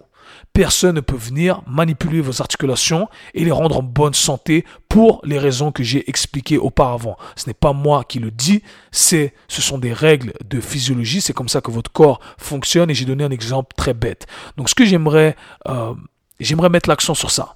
Personne 0.54 0.96
ne 0.96 1.02
peut 1.02 1.16
venir 1.16 1.62
manipuler 1.66 2.20
vos 2.20 2.42
articulations 2.42 3.08
et 3.34 3.46
les 3.46 3.52
rendre 3.52 3.78
en 3.78 3.84
bonne 3.84 4.14
santé 4.14 4.66
pour 4.90 5.22
les 5.24 5.40
raisons 5.40 5.72
que 5.72 5.82
j'ai 5.82 6.10
expliquées 6.10 6.58
auparavant. 6.58 7.18
Ce 7.38 7.48
n'est 7.48 7.54
pas 7.54 7.72
moi 7.72 8.04
qui 8.04 8.20
le 8.20 8.32
dis, 8.32 8.62
c'est, 8.92 9.34
ce 9.48 9.62
sont 9.62 9.78
des 9.78 9.94
règles 9.94 10.34
de 10.44 10.60
physiologie, 10.60 11.22
c'est 11.22 11.34
comme 11.34 11.48
ça 11.48 11.62
que 11.62 11.72
votre 11.72 11.92
corps 11.92 12.20
fonctionne 12.38 12.90
et 12.90 12.94
j'ai 12.94 13.06
donné 13.06 13.24
un 13.24 13.32
exemple 13.32 13.74
très 13.78 13.94
bête. 13.94 14.28
Donc 14.58 14.70
ce 14.70 14.76
que 14.76 14.86
j'aimerais, 14.86 15.38
euh, 15.70 15.94
j'aimerais 16.40 16.70
mettre 16.70 16.90
l'accent 16.90 17.14
sur 17.14 17.32
ça. 17.32 17.56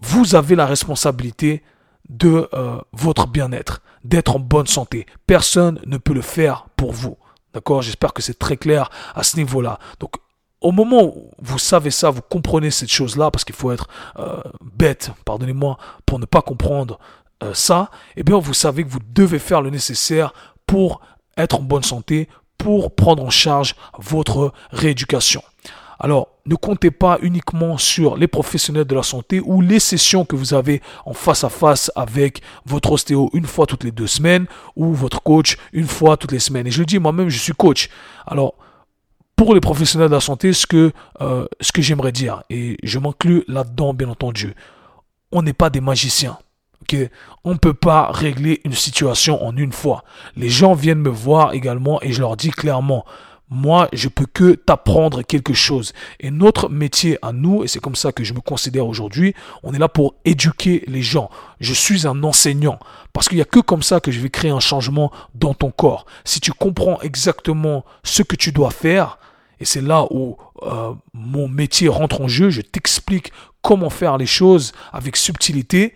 Vous 0.00 0.34
avez 0.34 0.54
la 0.54 0.66
responsabilité 0.66 1.62
de 2.08 2.48
euh, 2.54 2.78
votre 2.92 3.26
bien-être, 3.26 3.82
d'être 4.04 4.36
en 4.36 4.38
bonne 4.38 4.66
santé. 4.66 5.06
Personne 5.26 5.80
ne 5.86 5.98
peut 5.98 6.14
le 6.14 6.22
faire 6.22 6.66
pour 6.76 6.92
vous. 6.92 7.18
D'accord? 7.54 7.82
J'espère 7.82 8.12
que 8.12 8.22
c'est 8.22 8.38
très 8.38 8.56
clair 8.56 8.90
à 9.14 9.22
ce 9.22 9.36
niveau-là. 9.36 9.78
Donc, 10.00 10.12
au 10.60 10.72
moment 10.72 11.04
où 11.04 11.30
vous 11.38 11.58
savez 11.58 11.90
ça, 11.90 12.10
vous 12.10 12.22
comprenez 12.22 12.70
cette 12.70 12.90
chose-là, 12.90 13.30
parce 13.30 13.44
qu'il 13.44 13.54
faut 13.54 13.72
être 13.72 13.88
euh, 14.18 14.40
bête, 14.74 15.10
pardonnez-moi, 15.24 15.78
pour 16.04 16.18
ne 16.18 16.24
pas 16.24 16.42
comprendre 16.42 16.98
euh, 17.42 17.54
ça, 17.54 17.90
eh 18.16 18.22
bien, 18.22 18.38
vous 18.38 18.54
savez 18.54 18.84
que 18.84 18.88
vous 18.88 18.98
devez 19.12 19.38
faire 19.38 19.62
le 19.62 19.70
nécessaire 19.70 20.32
pour 20.66 21.00
être 21.36 21.56
en 21.56 21.62
bonne 21.62 21.84
santé, 21.84 22.28
pour 22.58 22.94
prendre 22.94 23.22
en 23.22 23.30
charge 23.30 23.76
votre 23.98 24.52
rééducation. 24.70 25.42
Alors, 25.98 26.28
ne 26.46 26.54
comptez 26.54 26.90
pas 26.90 27.18
uniquement 27.22 27.76
sur 27.76 28.16
les 28.16 28.28
professionnels 28.28 28.84
de 28.84 28.94
la 28.94 29.02
santé 29.02 29.40
ou 29.40 29.60
les 29.60 29.80
sessions 29.80 30.24
que 30.24 30.36
vous 30.36 30.54
avez 30.54 30.80
en 31.04 31.12
face 31.12 31.42
à 31.42 31.48
face 31.48 31.90
avec 31.96 32.40
votre 32.64 32.92
ostéo 32.92 33.30
une 33.32 33.46
fois 33.46 33.66
toutes 33.66 33.84
les 33.84 33.90
deux 33.90 34.06
semaines 34.06 34.46
ou 34.76 34.94
votre 34.94 35.22
coach 35.22 35.56
une 35.72 35.86
fois 35.86 36.16
toutes 36.16 36.32
les 36.32 36.38
semaines. 36.38 36.66
Et 36.66 36.70
je 36.70 36.80
le 36.80 36.86
dis 36.86 36.98
moi-même, 36.98 37.28
je 37.28 37.38
suis 37.38 37.52
coach. 37.52 37.88
Alors, 38.26 38.54
pour 39.34 39.54
les 39.54 39.60
professionnels 39.60 40.08
de 40.08 40.14
la 40.14 40.20
santé, 40.20 40.52
ce 40.52 40.66
que, 40.66 40.92
euh, 41.20 41.46
j'aimerais 41.76 42.12
dire, 42.12 42.42
et 42.50 42.76
je 42.82 42.98
m'inclus 42.98 43.44
là-dedans, 43.48 43.94
bien 43.94 44.08
entendu, 44.08 44.54
on 45.32 45.42
n'est 45.42 45.52
pas 45.52 45.70
des 45.70 45.80
magiciens. 45.80 46.38
On 47.44 47.52
ne 47.52 47.58
peut 47.58 47.74
pas 47.74 48.10
régler 48.10 48.60
une 48.64 48.72
situation 48.72 49.44
en 49.44 49.56
une 49.56 49.72
fois. 49.72 50.04
Les 50.36 50.48
gens 50.48 50.74
viennent 50.74 51.00
me 51.00 51.10
voir 51.10 51.52
également 51.52 52.00
et 52.02 52.12
je 52.12 52.20
leur 52.20 52.36
dis 52.36 52.50
clairement, 52.50 53.04
moi, 53.50 53.88
je 53.92 54.08
peux 54.08 54.26
que 54.26 54.52
t'apprendre 54.52 55.22
quelque 55.22 55.54
chose. 55.54 55.92
Et 56.20 56.30
notre 56.30 56.68
métier 56.68 57.18
à 57.22 57.32
nous, 57.32 57.64
et 57.64 57.68
c'est 57.68 57.80
comme 57.80 57.96
ça 57.96 58.12
que 58.12 58.24
je 58.24 58.34
me 58.34 58.40
considère 58.40 58.86
aujourd'hui, 58.86 59.34
on 59.62 59.72
est 59.72 59.78
là 59.78 59.88
pour 59.88 60.14
éduquer 60.24 60.84
les 60.86 61.02
gens. 61.02 61.30
Je 61.60 61.72
suis 61.72 62.06
un 62.06 62.22
enseignant. 62.24 62.78
Parce 63.12 63.28
qu'il 63.28 63.36
n'y 63.36 63.42
a 63.42 63.46
que 63.46 63.60
comme 63.60 63.82
ça 63.82 64.00
que 64.00 64.12
je 64.12 64.20
vais 64.20 64.28
créer 64.28 64.50
un 64.50 64.60
changement 64.60 65.10
dans 65.34 65.54
ton 65.54 65.70
corps. 65.70 66.04
Si 66.24 66.40
tu 66.40 66.52
comprends 66.52 67.00
exactement 67.00 67.84
ce 68.04 68.22
que 68.22 68.36
tu 68.36 68.52
dois 68.52 68.70
faire, 68.70 69.18
et 69.60 69.64
c'est 69.64 69.80
là 69.80 70.06
où 70.10 70.36
euh, 70.62 70.92
mon 71.14 71.48
métier 71.48 71.88
rentre 71.88 72.20
en 72.20 72.28
jeu, 72.28 72.50
je 72.50 72.60
t'explique 72.60 73.32
comment 73.62 73.90
faire 73.90 74.18
les 74.18 74.26
choses 74.26 74.72
avec 74.92 75.16
subtilité, 75.16 75.82
et 75.82 75.94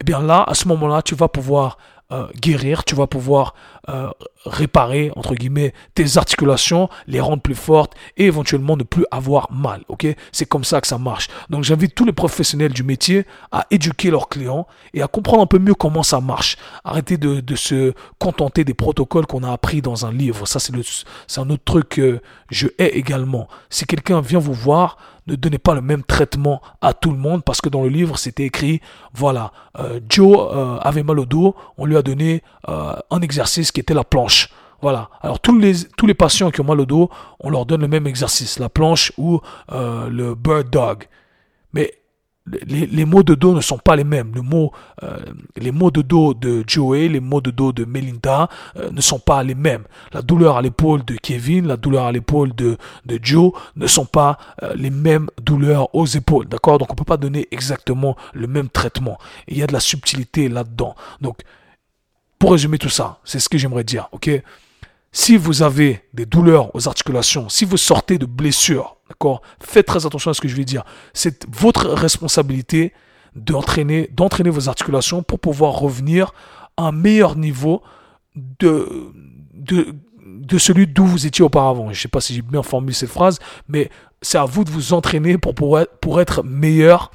eh 0.00 0.04
bien 0.04 0.20
là, 0.20 0.44
à 0.46 0.54
ce 0.54 0.68
moment-là, 0.68 1.02
tu 1.02 1.14
vas 1.14 1.28
pouvoir 1.28 1.78
euh, 2.12 2.26
guérir, 2.40 2.84
tu 2.84 2.94
vas 2.94 3.06
pouvoir 3.06 3.54
euh, 3.88 4.10
réparer, 4.44 5.10
entre 5.16 5.34
guillemets, 5.34 5.72
tes 5.94 6.18
articulations, 6.18 6.88
les 7.06 7.20
rendre 7.20 7.42
plus 7.42 7.54
fortes 7.54 7.94
et 8.16 8.26
éventuellement 8.26 8.76
ne 8.76 8.82
plus 8.82 9.06
avoir 9.10 9.50
mal. 9.50 9.82
Ok? 9.88 10.06
C'est 10.30 10.46
comme 10.46 10.64
ça 10.64 10.80
que 10.80 10.86
ça 10.86 10.98
marche. 10.98 11.28
Donc 11.48 11.64
j'invite 11.64 11.94
tous 11.94 12.04
les 12.04 12.12
professionnels 12.12 12.72
du 12.72 12.82
métier 12.82 13.26
à 13.52 13.66
éduquer 13.70 14.10
leurs 14.10 14.28
clients 14.28 14.66
et 14.92 15.02
à 15.02 15.06
comprendre 15.06 15.42
un 15.42 15.46
peu 15.46 15.58
mieux 15.58 15.74
comment 15.74 16.02
ça 16.02 16.20
marche. 16.20 16.56
Arrêtez 16.84 17.16
de, 17.16 17.40
de 17.40 17.56
se 17.56 17.94
contenter 18.18 18.64
des 18.64 18.74
protocoles 18.74 19.26
qu'on 19.26 19.42
a 19.42 19.52
appris 19.52 19.80
dans 19.80 20.04
un 20.04 20.12
livre. 20.12 20.46
Ça, 20.46 20.58
c'est 20.58 21.40
un 21.40 21.50
autre 21.50 21.64
truc 21.64 21.88
que 21.88 22.20
je 22.50 22.68
hais 22.78 22.98
également. 22.98 23.48
Si 23.70 23.86
quelqu'un 23.86 24.20
vient 24.20 24.38
vous 24.38 24.52
voir, 24.52 24.98
ne 25.26 25.36
donnez 25.36 25.58
pas 25.58 25.74
le 25.74 25.80
même 25.80 26.02
traitement 26.02 26.60
à 26.80 26.92
tout 26.92 27.10
le 27.10 27.16
monde 27.16 27.44
parce 27.44 27.60
que 27.60 27.68
dans 27.68 27.82
le 27.82 27.88
livre 27.88 28.18
c'était 28.18 28.44
écrit 28.44 28.80
voilà 29.14 29.52
euh, 29.78 30.00
Joe 30.08 30.48
euh, 30.52 30.76
avait 30.78 31.02
mal 31.02 31.18
au 31.18 31.24
dos 31.24 31.54
on 31.78 31.86
lui 31.86 31.96
a 31.96 32.02
donné 32.02 32.42
euh, 32.68 32.94
un 33.10 33.20
exercice 33.20 33.72
qui 33.72 33.80
était 33.80 33.94
la 33.94 34.04
planche. 34.04 34.50
Voilà. 34.82 35.08
Alors 35.22 35.40
tous 35.40 35.58
les 35.58 35.74
tous 35.96 36.06
les 36.06 36.14
patients 36.14 36.50
qui 36.50 36.60
ont 36.60 36.64
mal 36.64 36.80
au 36.80 36.86
dos 36.86 37.08
on 37.40 37.48
leur 37.48 37.64
donne 37.64 37.80
le 37.80 37.88
même 37.88 38.06
exercice 38.06 38.58
la 38.58 38.68
planche 38.68 39.12
ou 39.16 39.40
le 39.70 40.34
bird 40.34 40.68
dog. 40.68 41.04
Mais 41.72 41.94
les, 42.46 43.04
mots 43.06 43.22
de 43.22 43.34
dos 43.34 43.54
ne 43.54 43.60
sont 43.60 43.78
pas 43.78 43.96
les 43.96 44.04
mêmes. 44.04 44.32
Le 44.34 44.42
mot, 44.42 44.72
euh, 45.02 45.18
les 45.56 45.72
mots 45.72 45.90
de 45.90 46.02
dos 46.02 46.34
de 46.34 46.62
Joey, 46.66 47.08
les 47.08 47.20
mots 47.20 47.40
de 47.40 47.50
dos 47.50 47.72
de 47.72 47.84
Melinda 47.84 48.48
euh, 48.76 48.90
ne 48.90 49.00
sont 49.00 49.18
pas 49.18 49.42
les 49.42 49.54
mêmes. 49.54 49.84
La 50.12 50.20
douleur 50.20 50.58
à 50.58 50.62
l'épaule 50.62 51.04
de 51.04 51.16
Kevin, 51.16 51.66
la 51.66 51.76
douleur 51.76 52.04
à 52.04 52.12
l'épaule 52.12 52.54
de, 52.54 52.76
de 53.06 53.18
Joe 53.22 53.52
ne 53.76 53.86
sont 53.86 54.04
pas 54.04 54.38
euh, 54.62 54.74
les 54.76 54.90
mêmes 54.90 55.30
douleurs 55.42 55.94
aux 55.94 56.06
épaules. 56.06 56.46
D'accord? 56.46 56.78
Donc 56.78 56.92
on 56.92 56.94
peut 56.94 57.04
pas 57.04 57.16
donner 57.16 57.48
exactement 57.50 58.16
le 58.34 58.46
même 58.46 58.68
traitement. 58.68 59.18
il 59.48 59.56
y 59.56 59.62
a 59.62 59.66
de 59.66 59.72
la 59.72 59.80
subtilité 59.80 60.48
là-dedans. 60.48 60.94
Donc, 61.20 61.38
pour 62.38 62.52
résumer 62.52 62.76
tout 62.76 62.90
ça, 62.90 63.20
c'est 63.24 63.38
ce 63.38 63.48
que 63.48 63.56
j'aimerais 63.56 63.84
dire. 63.84 64.08
Ok? 64.12 64.30
Si 65.14 65.36
vous 65.36 65.62
avez 65.62 66.02
des 66.12 66.26
douleurs 66.26 66.74
aux 66.74 66.88
articulations, 66.88 67.48
si 67.48 67.64
vous 67.64 67.76
sortez 67.76 68.18
de 68.18 68.26
blessures, 68.26 68.96
d'accord, 69.08 69.42
faites 69.60 69.86
très 69.86 70.04
attention 70.04 70.32
à 70.32 70.34
ce 70.34 70.40
que 70.40 70.48
je 70.48 70.56
vais 70.56 70.64
dire. 70.64 70.84
C'est 71.12 71.46
votre 71.54 71.88
responsabilité 71.88 72.92
d'entraîner, 73.36 74.10
d'entraîner 74.12 74.50
vos 74.50 74.68
articulations 74.68 75.22
pour 75.22 75.38
pouvoir 75.38 75.74
revenir 75.74 76.34
à 76.76 76.88
un 76.88 76.92
meilleur 76.92 77.36
niveau 77.36 77.80
de, 78.34 78.88
de, 79.54 79.94
de 80.26 80.58
celui 80.58 80.88
d'où 80.88 81.06
vous 81.06 81.26
étiez 81.26 81.44
auparavant. 81.44 81.84
Je 81.84 81.90
ne 81.90 81.94
sais 81.94 82.08
pas 82.08 82.20
si 82.20 82.34
j'ai 82.34 82.42
bien 82.42 82.64
formulé 82.64 82.92
cette 82.92 83.08
phrase, 83.08 83.38
mais 83.68 83.90
c'est 84.20 84.38
à 84.38 84.44
vous 84.44 84.64
de 84.64 84.70
vous 84.70 84.94
entraîner 84.94 85.38
pour, 85.38 85.54
pour, 85.54 85.78
pour 86.00 86.20
être 86.20 86.42
meilleur 86.42 87.12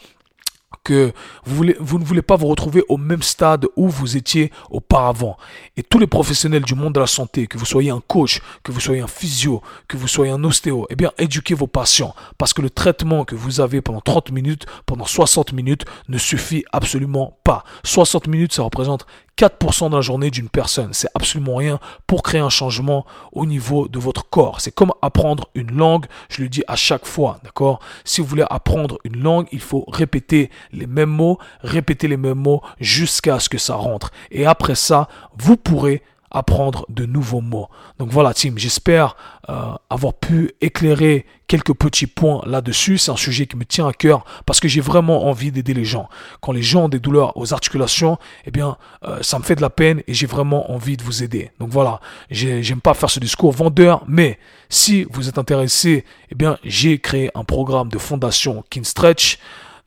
que 0.84 1.14
vous, 1.46 1.66
ne 1.66 2.04
voulez 2.04 2.22
pas 2.22 2.36
vous 2.36 2.48
retrouver 2.48 2.84
au 2.90 2.98
même 2.98 3.22
stade 3.22 3.66
où 3.76 3.90
vous 3.90 4.18
étiez 4.18 4.52
auparavant. 4.70 5.38
Et 5.78 5.84
tous 5.84 6.00
les 6.00 6.08
professionnels 6.08 6.64
du 6.64 6.76
monde 6.76 6.94
de 6.94 7.00
la 7.00 7.08
santé, 7.08 7.48
que 7.48 7.58
vous 7.58 7.66
soyez 7.66 7.92
un 7.92 8.02
coach, 8.06 8.42
que 8.64 8.72
vous 8.72 8.80
soyez 8.80 9.02
un 9.02 9.08
physio, 9.08 9.62
que 9.88 9.98
vous 9.98 10.08
soyez 10.08 10.32
un 10.32 10.44
ostéo, 10.44 10.88
eh 10.90 10.96
bien, 10.96 11.12
éduquez 11.18 11.54
vos 11.54 11.68
patients. 11.68 12.16
Parce 12.38 12.54
que 12.54 12.62
le 12.62 12.70
traitement 12.70 13.26
que 13.26 13.36
vous 13.36 13.62
avez 13.62 13.82
pendant 13.82 14.02
30 14.02 14.32
minutes, 14.32 14.66
pendant 14.86 15.06
60 15.06 15.54
minutes, 15.54 15.86
ne 16.08 16.18
suffit 16.18 16.66
absolument 16.72 17.38
pas. 17.44 17.64
60 17.84 18.28
minutes, 18.28 18.54
ça 18.54 18.64
représente 18.64 19.06
4% 19.40 19.90
de 19.90 19.96
la 19.96 20.02
journée 20.02 20.32
d'une 20.32 20.50
personne. 20.50 20.90
C'est 20.92 21.08
absolument 21.16 21.56
rien 21.56 21.80
pour 22.08 22.24
créer 22.24 22.42
un 22.42 22.50
changement 22.50 23.06
au 23.32 23.46
niveau 23.46 23.88
de 23.88 23.98
votre 23.98 24.30
corps. 24.30 24.60
C'est 24.60 24.76
comme 24.76 24.92
apprendre 25.02 25.48
une 25.56 25.72
langue, 25.72 26.08
je 26.28 26.42
le 26.42 26.50
dis 26.50 26.64
à 26.68 26.76
chaque 26.76 27.06
fois, 27.06 27.40
d'accord? 27.46 27.80
Si 28.04 28.20
vous 28.20 28.28
voulez 28.28 28.46
apprendre 28.50 28.98
une 29.06 29.22
langue, 29.22 29.48
il 29.54 29.62
faut 29.62 29.86
répéter 29.88 30.50
les 30.74 30.88
mêmes 30.88 31.10
mots, 31.10 31.40
répéter 31.62 32.10
les 32.10 32.18
mêmes 32.18 32.40
mots 32.40 32.62
jusqu'à 32.82 33.40
ce 33.40 33.48
que 33.48 33.58
ça 33.58 33.76
rentre. 33.76 34.12
Et 34.30 34.46
après 34.46 34.76
ça, 34.76 35.08
vous 35.38 35.56
pourrez 35.56 36.04
apprendre 36.32 36.86
de 36.90 37.06
nouveaux 37.06 37.42
mots. 37.42 37.70
Donc 37.98 38.10
voilà, 38.10 38.34
Tim, 38.34 38.54
j'espère 38.56 39.16
euh, 39.50 39.74
avoir 39.90 40.14
pu 40.14 40.52
éclairer 40.62 41.26
quelques 41.48 41.74
petits 41.74 42.08
points 42.08 42.42
là-dessus. 42.46 42.98
C'est 42.98 43.12
un 43.12 43.18
sujet 43.18 43.48
qui 43.48 43.58
me 43.58 43.66
tient 43.66 43.88
à 43.88 43.94
cœur 43.94 44.24
parce 44.46 44.60
que 44.60 44.68
j'ai 44.68 44.82
vraiment 44.82 45.28
envie 45.28 45.52
d'aider 45.52 45.74
les 45.74 45.86
gens. 45.86 46.08
Quand 46.42 46.52
les 46.52 46.62
gens 46.62 46.86
ont 46.86 46.90
des 46.90 47.00
douleurs 47.00 47.36
aux 47.36 47.54
articulations, 47.54 48.18
eh 48.46 48.52
bien, 48.52 48.78
euh, 49.04 49.20
ça 49.22 49.40
me 49.40 49.44
fait 49.44 49.56
de 49.56 49.62
la 49.62 49.70
peine 49.70 50.02
et 50.08 50.14
j'ai 50.14 50.28
vraiment 50.28 50.72
envie 50.72 50.98
de 50.98 51.04
vous 51.04 51.24
aider. 51.24 51.52
Donc 51.60 51.70
voilà, 51.70 52.00
j'aime 52.30 52.82
pas 52.82 52.94
faire 52.94 53.10
ce 53.10 53.20
discours 53.20 53.52
vendeur, 53.52 54.04
mais 54.08 54.38
si 54.70 55.06
vous 55.10 55.28
êtes 55.30 55.40
intéressé, 55.40 56.06
eh 56.30 56.36
bien, 56.36 56.58
j'ai 56.64 57.00
créé 57.00 57.32
un 57.34 57.44
programme 57.44 57.90
de 57.90 57.98
fondation 57.98 58.64
Kinstretch 58.70 59.40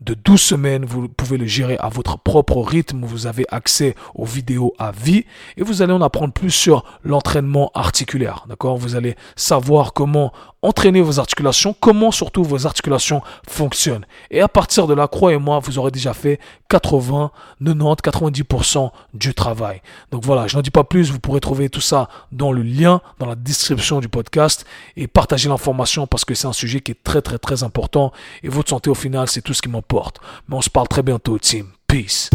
de 0.05 0.15
12 0.15 0.41
semaines. 0.41 0.85
Vous 0.85 1.09
pouvez 1.09 1.39
le 1.39 1.47
gérer 1.47 1.77
à 1.79 1.89
votre 1.89 2.19
propre 2.19 2.61
rythme. 2.61 3.05
Vous 3.05 3.27
avez 3.27 3.45
accès 3.51 3.95
aux 4.15 4.25
vidéos 4.25 4.75
à 4.79 4.93
vie 4.93 5.25
et 5.57 5.63
vous 5.63 5.83
allez 5.83 5.93
en 5.93 6.03
apprendre 6.03 6.33
plus 6.33 6.51
sur 6.51 6.85
l'entraînement 7.05 7.71
articulaire. 7.75 8.45
D'accord? 8.49 8.77
Vous 8.77 8.97
allez 8.97 9.17
savoir 9.37 9.93
comment 9.93 10.33
entraîner 10.63 11.01
vos 11.01 11.19
articulations, 11.19 11.75
comment 11.79 12.11
surtout 12.11 12.45
vos 12.45 12.67
articulations 12.67 13.21
fonctionnent. 13.49 14.07
Et 14.31 14.41
à 14.41 14.49
partir 14.49 14.87
de 14.87 14.95
là, 14.95 15.09
croyez-moi, 15.09 15.59
vous 15.59 15.79
aurez 15.79 15.91
déjà 15.91 16.15
fait 16.15 16.39
80, 16.69 17.31
90, 17.63 18.43
90% 18.43 18.91
du 19.13 19.35
travail. 19.35 19.83
Donc 20.11 20.25
voilà, 20.25 20.47
je 20.47 20.57
n'en 20.57 20.63
dis 20.63 20.71
pas 20.71 20.85
plus, 20.85 21.11
vous 21.11 21.19
pourrez 21.19 21.41
trouver 21.41 21.69
tout 21.69 21.81
ça 21.81 22.09
dans 22.31 22.53
le 22.53 22.63
lien, 22.63 23.01
dans 23.19 23.27
la 23.27 23.35
description 23.35 24.01
du 24.01 24.09
podcast 24.09 24.65
et 24.97 25.07
partagez 25.07 25.49
l'information 25.49 26.07
parce 26.07 26.25
que 26.25 26.35
c'est 26.35 26.47
un 26.47 26.53
sujet 26.53 26.81
qui 26.81 26.93
est 26.93 27.03
très 27.03 27.23
très 27.23 27.39
très 27.39 27.63
important 27.63 28.13
et 28.43 28.49
votre 28.49 28.71
santé 28.71 28.89
au 28.89 28.95
final, 28.95 29.29
c'est 29.29 29.43
tout 29.43 29.55
ce 29.55 29.63
qui 29.63 29.69
m'importe. 29.69 30.21
Mais 30.49 30.57
on 30.57 30.63
se 30.63 30.71
parle 30.71 30.89
très 30.89 31.03
bientôt, 31.03 31.39
team. 31.39 31.67
Peace. 31.87 32.31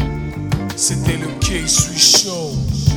C'était 0.75 1.17
le 1.17 1.27
K-Swiss. 1.39 2.96